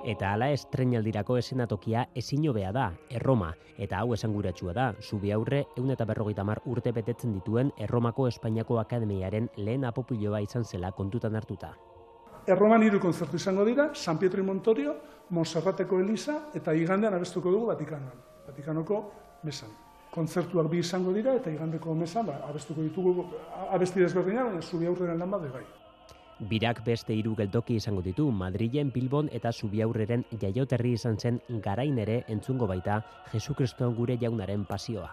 Eta 0.01 0.31
hala 0.33 0.47
estrenaldirako 0.49 1.35
esenatokia 1.37 2.07
ezin 2.17 2.47
hobea 2.49 2.71
da, 2.73 2.87
Erroma, 3.13 3.51
eta 3.77 3.99
hau 4.01 4.15
esanguratsua 4.15 4.73
da, 4.73 4.85
zubi 4.97 5.29
aurre 5.31 5.59
eun 5.77 5.91
eta 5.93 6.07
berrogeita 6.09 6.41
mar 6.43 6.57
urte 6.65 6.89
betetzen 6.91 7.35
dituen 7.35 7.69
Erromako 7.77 8.25
Espainiako 8.27 8.79
Akademiaren 8.81 9.49
lehen 9.57 9.85
apopiloa 9.85 10.39
izan 10.41 10.65
zela 10.65 10.89
kontutan 10.91 11.37
hartuta. 11.37 11.75
Erroman 12.49 12.81
hiru 12.81 12.97
konzertu 12.99 13.37
izango 13.37 13.65
dira, 13.67 13.91
San 13.93 14.17
Pietro 14.17 14.43
Montorio, 14.43 14.95
Monserrateko 15.29 15.99
Elisa 16.01 16.39
eta 16.57 16.73
igandean 16.73 17.13
abestuko 17.13 17.53
dugu 17.53 17.69
Vatikanoan, 17.69 18.25
Vatikanoko 18.47 19.03
mesan. 19.43 19.69
Kontzertuak 20.11 20.71
bi 20.71 20.81
izango 20.81 21.13
dira 21.13 21.35
eta 21.37 21.53
igandeko 21.53 21.93
mesan 21.93 22.25
ba, 22.25 22.39
abestuko 22.49 22.81
ditugu 22.81 23.29
abesti 23.69 24.01
desberdinak, 24.01 24.49
baina 24.49 24.65
zubi 24.65 24.89
aurreren 24.89 25.21
lan 25.21 25.37
bat 25.37 25.45
bai. 25.53 25.63
Birak 26.49 26.79
beste 26.85 27.13
hiru 27.13 27.35
geltoki 27.37 27.75
izango 27.77 28.01
ditu, 28.01 28.31
Madrilen, 28.33 28.89
Bilbon 28.93 29.29
eta 29.31 29.51
Zubiaurreren 29.53 30.23
jaioterri 30.41 30.95
izan 30.97 31.19
zen 31.19 31.39
garain 31.61 31.99
ere 32.01 32.23
entzungo 32.27 32.65
baita 32.67 33.03
Jesukristo 33.31 33.91
gure 33.93 34.17
jaunaren 34.21 34.65
pasioa. 34.65 35.11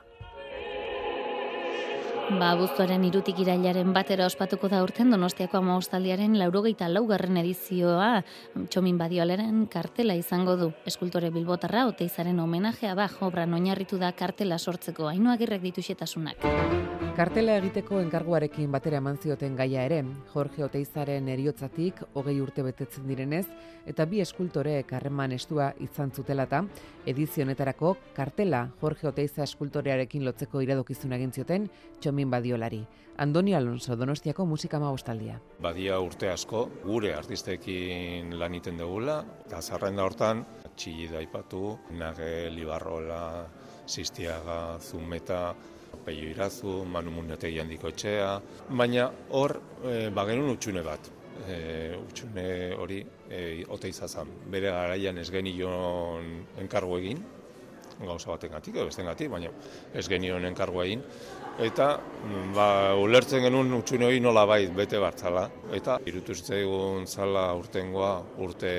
Ba, 2.28 2.50
abuztuaren 2.52 3.04
irutik 3.08 3.38
irailaren 3.40 3.94
batera 3.96 4.26
ospatuko 4.28 4.68
da 4.68 4.82
urten 4.84 5.08
Donostiako 5.12 5.62
amaostaldiaren 5.62 6.34
laurogeita 6.36 6.88
laugarren 6.92 7.40
edizioa 7.40 8.10
txomin 8.68 8.98
badioaleren 9.00 9.64
kartela 9.72 10.16
izango 10.16 10.58
du. 10.60 10.70
Eskultore 10.88 11.32
bilbotarra 11.32 11.86
oteizaren 11.88 12.40
homenajea 12.44 12.94
ba 12.94 13.08
obran 13.24 13.56
oinarritu 13.56 13.96
da 13.96 14.12
kartela 14.12 14.58
sortzeko 14.58 15.08
hainoagirrek 15.08 15.64
dituxetasunak. 15.70 16.44
Kartela 17.18 17.56
egiteko 17.58 17.98
enkarguarekin 17.98 18.70
batera 18.70 19.00
eman 19.00 19.16
zioten 19.18 19.56
gaia 19.58 19.82
ere, 19.88 19.96
Jorge 20.30 20.62
Oteizaren 20.62 21.26
eriotzatik 21.32 21.98
hogei 22.14 22.36
urte 22.38 22.62
betetzen 22.62 23.08
direnez, 23.10 23.48
eta 23.90 24.04
bi 24.06 24.20
eskultoreek 24.22 24.92
harreman 24.94 25.32
estua 25.34 25.72
izan 25.82 26.12
zutelata, 26.14 26.60
edizionetarako 27.10 27.96
kartela 28.14 28.60
Jorge 28.78 29.08
Oteiza 29.10 29.42
eskultorearekin 29.42 30.22
lotzeko 30.28 30.62
iradokizun 30.62 31.16
egin 31.16 31.32
zioten 31.34 31.66
txomin 31.98 32.30
badiolari. 32.30 32.84
Andoni 33.18 33.56
Alonso, 33.58 33.96
Donostiako 33.98 34.46
musika 34.46 34.78
maustaldia. 34.78 35.40
Badia 35.58 35.98
urte 35.98 36.30
asko, 36.30 36.68
gure 36.84 37.16
artistekin 37.18 38.30
lan 38.38 38.54
iten 38.60 38.78
dugula, 38.78 39.24
eta 39.48 39.58
zarrenda 39.58 40.06
hortan, 40.06 40.44
txilli 40.76 41.10
daipatu, 41.10 41.80
nage, 41.98 42.46
libarrola, 42.54 43.24
sistiaga, 43.90 44.78
zumeta, 44.78 45.56
peio 46.08 46.32
irazu, 46.32 46.82
manu 46.88 47.12
munetegi 47.18 47.60
handiko 47.60 47.92
etxea, 47.92 48.32
baina 48.80 49.08
hor, 49.36 49.58
e, 49.84 49.96
bagenun 50.14 50.54
utxune 50.56 50.84
bat. 50.86 51.10
E, 51.46 51.56
utxune 51.98 52.46
hori 52.80 53.02
e, 53.28 53.64
ote 53.76 53.90
izazan. 53.92 54.30
Bere 54.50 54.72
garaian 54.74 55.20
ez 55.20 55.28
genion 55.30 56.32
enkargu 56.64 56.96
egin, 56.98 57.20
gauza 57.98 58.30
batengatik 58.30 58.76
edo 58.78 58.86
bestengatik, 58.88 59.30
baina 59.30 59.52
ez 59.94 60.06
genion 60.08 60.44
enkargu 60.48 60.82
egin. 60.86 61.04
Eta 61.58 61.88
mm, 61.98 62.52
ba, 62.56 62.68
ulertzen 63.02 63.42
genuen 63.44 63.72
utxune 63.80 64.06
hori 64.08 64.22
nola 64.24 64.46
bait 64.48 64.72
bete 64.74 65.00
bartzala. 65.02 65.48
Eta 65.74 65.98
irutu 66.06 66.36
zitzaigun 66.38 67.06
zala 67.06 67.50
urtengoa 67.58 68.12
urte 68.46 68.72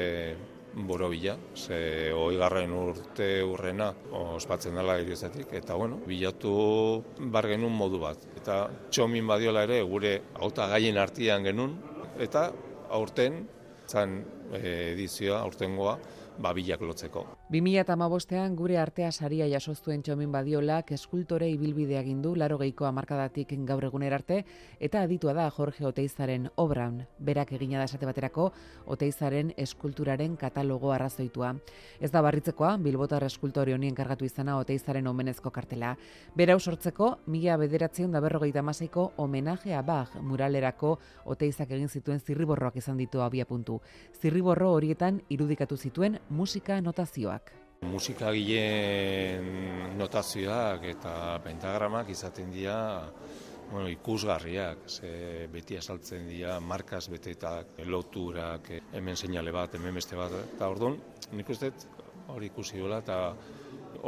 borobila, 0.73 1.35
ze 1.55 2.11
garren 2.37 2.71
urte 2.71 3.43
urrena 3.43 3.89
ospatzen 4.11 4.75
dela 4.75 4.99
iriozetik, 5.01 5.53
eta 5.53 5.75
bueno, 5.75 5.99
bilatu 6.05 7.03
bar 7.19 7.47
genuen 7.47 7.73
modu 7.73 7.99
bat. 7.99 8.17
Eta 8.37 8.69
txomin 8.91 9.27
badiola 9.27 9.63
ere 9.63 9.81
gure 9.81 10.15
auta 10.39 10.67
gaien 10.67 10.97
artian 10.97 11.43
genuen, 11.43 11.75
eta 12.19 12.49
aurten, 12.89 13.45
zan 13.87 14.21
edizioa, 14.53 15.41
aurtengoa, 15.41 15.97
babilak 16.39 16.81
lotzeko. 16.81 17.38
2008an 17.49 18.53
gure 18.53 18.75
artea 18.77 19.07
saria 19.11 19.47
jasoztuen 19.49 20.03
txomin 20.05 20.29
badiolak 20.29 20.91
eskultore 20.93 21.47
ibilbidea 21.49 22.03
gindu 22.05 22.35
laro 22.37 22.59
geiko 22.61 22.85
amarkadatik 22.85 23.55
gaur 23.65 23.87
eguner 23.87 24.13
arte 24.13 24.43
eta 24.79 25.01
aditua 25.01 25.33
da 25.33 25.47
Jorge 25.49 25.87
Oteizaren 25.87 26.45
obran. 26.61 27.07
Berak 27.17 27.53
egina 27.57 27.79
da 27.79 27.87
esate 27.89 28.05
baterako 28.05 28.51
Oteizaren 28.85 29.49
eskulturaren 29.57 30.35
katalogo 30.37 30.91
arrazoitua. 30.93 31.55
Ez 31.99 32.11
da 32.11 32.21
barritzekoa, 32.21 32.75
Bilbotar 32.77 33.25
eskultore 33.25 33.73
honien 33.73 33.95
kargatu 33.95 34.29
izana 34.29 34.59
Oteizaren 34.59 35.07
omenezko 35.07 35.49
kartela. 35.49 35.95
Berau 36.35 36.59
sortzeko, 36.59 37.15
mila 37.25 37.57
bederatzeun 37.57 38.11
da 38.11 38.21
berrogeita 38.21 38.61
maseiko 38.61 39.13
homenajea 39.17 39.81
bag 39.81 40.21
muralerako 40.21 40.99
Oteizak 41.25 41.71
egin 41.71 41.89
zituen 41.89 42.19
zirriborroak 42.19 42.77
izan 42.77 43.01
ditu 43.01 43.25
abia 43.25 43.49
puntu. 43.49 43.81
Zirriborro 44.21 44.69
horietan 44.75 45.23
irudikatu 45.29 45.77
zituen 45.77 46.19
musika 46.29 46.79
notazioak. 46.81 47.38
Musikagileen 47.87 49.45
notazioak 49.97 50.83
eta 50.91 51.13
pentagramak 51.43 52.09
izaten 52.13 52.51
dira 52.51 52.75
bueno, 53.71 53.87
ikusgarriak, 53.91 54.85
ze 54.89 55.47
beti 55.53 55.77
asaltzen 55.77 56.27
dira, 56.27 56.59
markaz 56.59 57.07
betetak, 57.11 57.65
loturak, 57.85 58.69
hemen 58.97 59.15
seinale 59.15 59.51
bat, 59.53 59.75
hemen 59.77 59.93
beste 59.99 60.17
bat, 60.17 60.33
eta 60.55 60.69
orduan, 60.73 60.97
nik 61.37 61.49
uste 61.53 61.71
hori 62.33 62.49
ikusi 62.49 62.79
dola, 62.81 62.97
eta 63.05 63.17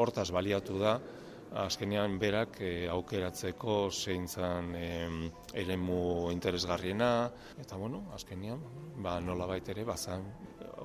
hortaz 0.01 0.31
baliatu 0.34 0.79
da, 0.81 0.95
azkenean 1.62 2.17
berak 2.19 2.62
eh, 2.63 2.88
aukeratzeko 2.89 3.75
zein 3.91 4.27
zan 4.27 4.73
eh, 4.79 5.10
eremu 5.62 6.31
interesgarriena, 6.31 7.12
eta 7.62 7.77
bueno, 7.77 8.05
azkenean, 8.15 8.63
ba, 9.03 9.19
nola 9.21 9.47
ere, 9.60 9.84
bazan, 9.86 10.25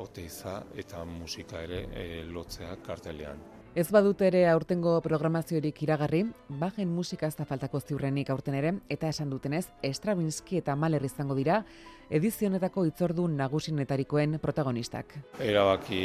oteiza 0.02 0.62
eta 0.76 1.04
musika 1.04 1.62
ere 1.62 1.86
eh, 1.92 2.24
lotzea 2.24 2.76
kartelean. 2.86 3.40
Ez 3.76 3.90
badut 3.92 4.22
ere 4.24 4.46
aurtengo 4.48 4.94
programaziorik 5.04 5.82
iragarri, 5.84 6.22
bajen 6.48 6.88
musika 6.88 7.28
ez 7.28 7.34
da 7.36 7.44
faltako 7.44 7.82
ziurrenik 7.84 8.30
aurten 8.32 8.54
ere, 8.56 8.70
eta 8.88 9.10
esan 9.12 9.28
dutenez, 9.28 9.66
Stravinsky 9.98 10.62
eta 10.62 10.72
Mahler 10.80 11.04
izango 11.04 11.36
dira, 11.36 11.58
edizionetako 12.08 12.86
itzordu 12.88 13.26
nagusinetarikoen 13.28 14.38
protagonistak. 14.40 15.12
Erabaki 15.44 16.00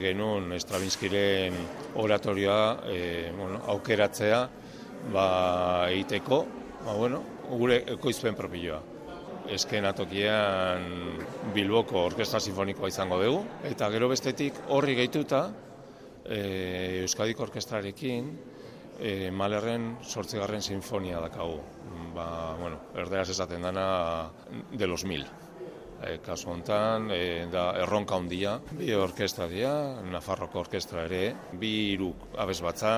genuen 0.00 0.56
Stravinskyren 0.64 1.58
oratorioa 2.00 2.62
e, 2.88 3.02
bueno, 3.36 3.60
aukeratzea 3.74 4.40
ba, 5.12 5.26
egiteko, 5.90 6.40
ba, 6.86 6.96
bueno, 6.96 7.20
gure 7.50 7.82
ekoizpen 7.98 8.40
propioa. 8.40 8.80
Eskenatokian 9.50 10.84
Bilboko 11.54 12.04
Orkestra 12.06 12.38
Sinfonikoa 12.40 12.88
izango 12.92 13.18
dugu, 13.18 13.42
eta 13.66 13.88
gero 13.90 14.08
bestetik 14.12 14.58
horri 14.70 14.94
gehituta 14.98 15.42
e, 16.24 17.00
Euskadiko 17.02 17.42
Orkestrarekin 17.48 18.30
e, 19.00 19.30
Malerren 19.34 19.96
sortzigarren 20.04 20.62
sinfonia 20.62 21.20
dakagu. 21.24 21.58
Ba, 22.14 22.26
bueno, 22.60 22.78
erderaz 22.94 23.30
esaten 23.34 23.62
dana 23.62 24.30
de 24.72 24.86
los 24.86 25.04
mil. 25.04 25.26
E, 26.00 26.18
kasu 26.24 26.52
hontan, 26.54 27.10
e, 27.12 27.46
da 27.52 27.72
erronka 27.82 28.16
handia, 28.16 28.54
bi 28.72 28.94
orkestra 28.94 29.48
dira, 29.50 29.74
Nafarroko 30.14 30.62
orkestra 30.62 31.04
ere, 31.10 31.34
bi 31.58 31.74
iruk 31.96 32.30
abez 32.40 32.60
batza, 32.64 32.94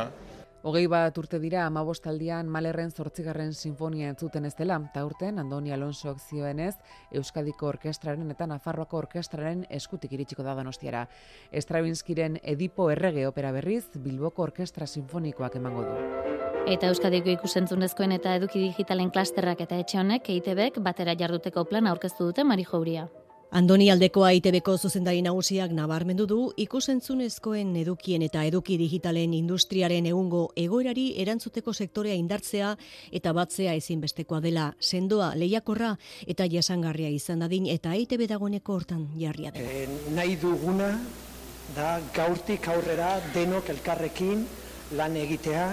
Hogei 0.63 0.85
bat 0.87 1.17
urte 1.19 1.41
dira 1.43 1.65
amabostaldian 1.67 2.47
Malerren 2.47 2.93
zortzigarren 2.95 3.51
sinfonia 3.53 4.13
entzuten 4.13 4.45
ez 4.47 4.53
dela, 4.55 4.77
eta 4.93 5.03
urten 5.03 5.41
Andoni 5.43 5.73
Alonso 5.75 6.13
zioenez 6.15 6.77
Euskadiko 7.11 7.67
Orkestraren 7.67 8.31
eta 8.31 8.47
Nafarroako 8.47 9.01
Orkestraren 9.01 9.65
eskutik 9.69 10.13
iritsiko 10.15 10.47
da 10.47 10.55
donostiara. 10.55 11.09
Stravinskiren 11.65 12.39
Edipo 12.55 12.93
Errege 12.95 13.27
opera 13.27 13.51
berriz 13.51 13.89
Bilboko 14.05 14.47
Orkestra 14.47 14.87
Sinfonikoak 14.87 15.59
emango 15.59 15.83
du. 15.89 15.97
Eta 16.71 16.93
Euskadiko 16.93 17.35
ikusentzunezkoen 17.35 18.15
eta 18.21 18.37
eduki 18.39 18.63
digitalen 18.69 19.11
klasterrak 19.11 19.67
eta 19.67 19.83
etxe 19.83 19.99
honek 19.99 20.31
EITBek 20.31 20.79
batera 20.79 21.19
jarduteko 21.19 21.67
plana 21.67 21.91
aurkeztu 21.91 22.31
dute 22.31 22.47
Mari 22.47 22.63
Jauria. 22.71 23.09
Andoni 23.53 23.91
Aldekoa 23.93 24.31
ITBko 24.33 24.79
zuzendari 24.81 25.21
nagusiak 25.21 25.75
nabarmendu 25.77 26.25
du 26.25 26.37
ikusentzunezkoen 26.63 27.75
edukien 27.83 28.25
eta 28.25 28.47
eduki 28.49 28.79
digitalen 28.81 29.35
industriaren 29.37 30.09
egungo 30.09 30.41
egoerari 30.57 31.05
erantzuteko 31.21 31.75
sektorea 31.77 32.17
indartzea 32.17 32.71
eta 33.13 33.37
batzea 33.37 33.77
ezinbestekoa 33.77 34.41
dela 34.41 34.71
sendoa 34.81 35.35
lehiakorra 35.37 35.93
eta 36.25 36.49
jasangarria 36.49 37.13
izan 37.13 37.45
dadin 37.45 37.69
eta 37.69 37.93
ITB 37.93 38.25
dagoeneko 38.33 38.81
hortan 38.81 39.05
jarria 39.21 39.53
dela. 39.53 39.69
E, 39.69 39.85
nahi 40.17 40.41
duguna 40.41 40.89
da 41.77 42.01
gaurtik 42.17 42.73
aurrera 42.73 43.19
denok 43.37 43.69
elkarrekin 43.77 44.47
lan 44.97 45.21
egitea 45.29 45.71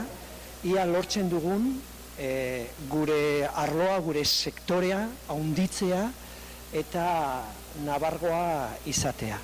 ia 0.67 0.83
lortzen 0.83 1.31
dugun 1.31 1.77
e, 2.19 2.65
gure 2.91 3.47
arloa, 3.47 4.01
gure 4.03 4.27
sektorea 4.27 5.05
haunditzea 5.31 6.09
eta 6.73 7.43
nabargoa 7.85 8.69
izatea. 8.85 9.39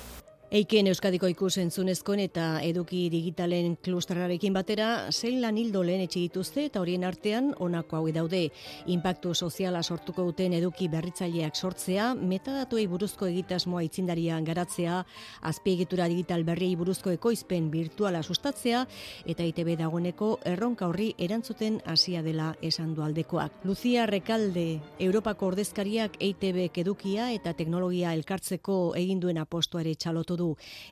Eiken 0.56 0.86
Euskadiko 0.88 1.28
ikus 1.28 1.58
entzunezkoen 1.60 2.22
eta 2.22 2.44
eduki 2.64 3.10
digitalen 3.12 3.74
klusterrarekin 3.84 4.54
batera, 4.56 5.10
zein 5.12 5.42
lan 5.42 5.58
hildo 5.60 5.82
lehen 5.84 6.06
dituzte 6.08 6.62
eta 6.70 6.80
horien 6.80 7.02
artean 7.04 7.50
honako 7.60 7.98
hau 7.98 8.12
daude. 8.14 8.40
Impaktu 8.86 9.34
soziala 9.34 9.82
sortuko 9.82 10.24
duten 10.24 10.54
eduki 10.56 10.88
berritzaileak 10.88 11.54
sortzea, 11.54 12.14
metadatuei 12.14 12.86
buruzko 12.86 13.26
egitasmoa 13.26 13.82
itzindaria 13.84 14.38
garatzea, 14.40 15.02
azpiegitura 15.42 16.08
digital 16.08 16.42
berriei 16.44 16.74
buruzko 16.74 17.10
ekoizpen 17.10 17.68
virtuala 17.70 18.22
sustatzea, 18.22 18.86
eta 19.26 19.44
ITB 19.44 19.76
dagoeneko 19.76 20.38
erronka 20.54 20.88
horri 20.88 21.10
erantzuten 21.18 21.82
hasia 21.84 22.22
dela 22.22 22.54
esan 22.62 22.94
du 22.94 23.02
aldekoak. 23.02 23.60
Lucia 23.64 24.06
Rekalde, 24.06 24.80
Europako 24.98 25.52
ordezkariak 25.52 26.16
EITB 26.18 26.70
edukia 26.86 27.28
eta 27.36 27.52
teknologia 27.52 28.14
elkartzeko 28.16 28.94
egin 28.96 29.20
duen 29.20 29.44
apostuare 29.44 29.94
txalotu 29.94 30.40
du. 30.40 30.45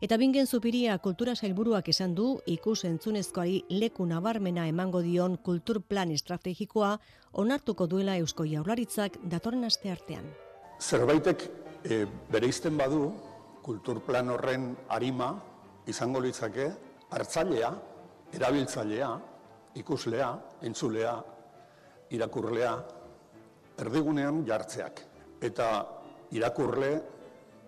Eta 0.05 0.19
bingen 0.21 0.47
zupiria 0.47 0.97
kultura 0.99 1.35
sailburuak 1.37 1.89
esan 1.93 2.15
du 2.15 2.39
ikus 2.47 2.85
entzunezkoari 2.89 3.65
leku 3.69 4.07
nabarmena 4.07 4.67
emango 4.71 5.03
dion 5.03 5.37
kulturplan 5.37 6.11
estrategikoa 6.15 6.97
onartuko 7.45 7.87
duela 7.87 8.17
Eusko 8.23 8.47
Jaurlaritzak 8.49 9.21
datorren 9.31 9.65
aste 9.69 9.93
artean. 9.93 10.27
Zerbaitek 10.81 11.47
e, 11.85 12.05
bereizten 12.33 12.77
badu 12.79 13.13
kulturplan 13.65 14.33
horren 14.35 14.73
arima 14.89 15.31
izango 15.89 16.21
litzake 16.21 16.69
hartzailea, 17.15 17.71
erabiltzailea, 18.35 19.11
ikuslea, 19.81 20.29
entzulea, 20.67 21.15
irakurlea, 22.15 22.75
erdigunean 23.81 24.43
jartzeak. 24.47 25.03
Eta 25.45 25.69
irakurle 26.35 26.91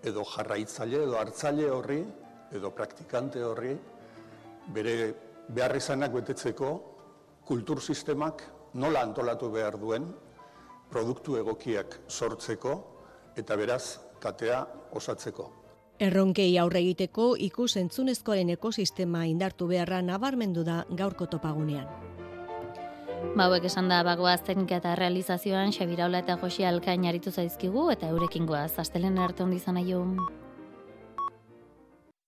edo 0.03 0.23
jarraitzaile 0.23 1.03
edo 1.03 1.17
hartzaile 1.17 1.69
horri 1.69 2.01
edo 2.55 2.71
praktikante 2.71 3.43
horri 3.43 3.73
bere 4.73 5.13
beharrizanak 5.49 6.13
betetzeko 6.13 6.71
kultur 7.47 7.81
sistemak 7.81 8.43
nola 8.73 9.01
antolatu 9.01 9.49
behar 9.51 9.79
duen 9.79 10.07
produktu 10.91 11.37
egokiak 11.37 11.99
sortzeko 12.07 12.73
eta 13.37 13.55
beraz 13.55 13.99
katea 14.19 14.65
osatzeko. 14.91 15.51
Erronkei 15.99 16.51
aurre 16.61 16.79
egiteko 16.79 17.31
ikus 17.47 17.75
entzunezkoaren 17.81 18.51
ekosistema 18.53 19.25
indartu 19.25 19.67
beharra 19.67 20.01
nabarmendu 20.01 20.63
da 20.63 20.83
gaurko 20.99 21.25
topagunean. 21.25 22.06
Bauek 23.35 23.65
esan 23.67 23.89
da 23.91 23.99
bagoaz 24.07 24.39
teknika 24.47 24.77
eta 24.79 24.95
realizazioan 24.95 25.73
Xabiraula 25.75 26.23
eta 26.23 26.37
Josi 26.41 26.65
Alkain 26.65 27.05
aritu 27.09 27.31
zaizkigu 27.31 27.89
eta 27.91 28.07
eurekin 28.13 28.45
goaz 28.45 28.79
astelen 28.79 29.17
arte 29.19 29.43
ondizan 29.43 29.77
aio. 29.77 30.05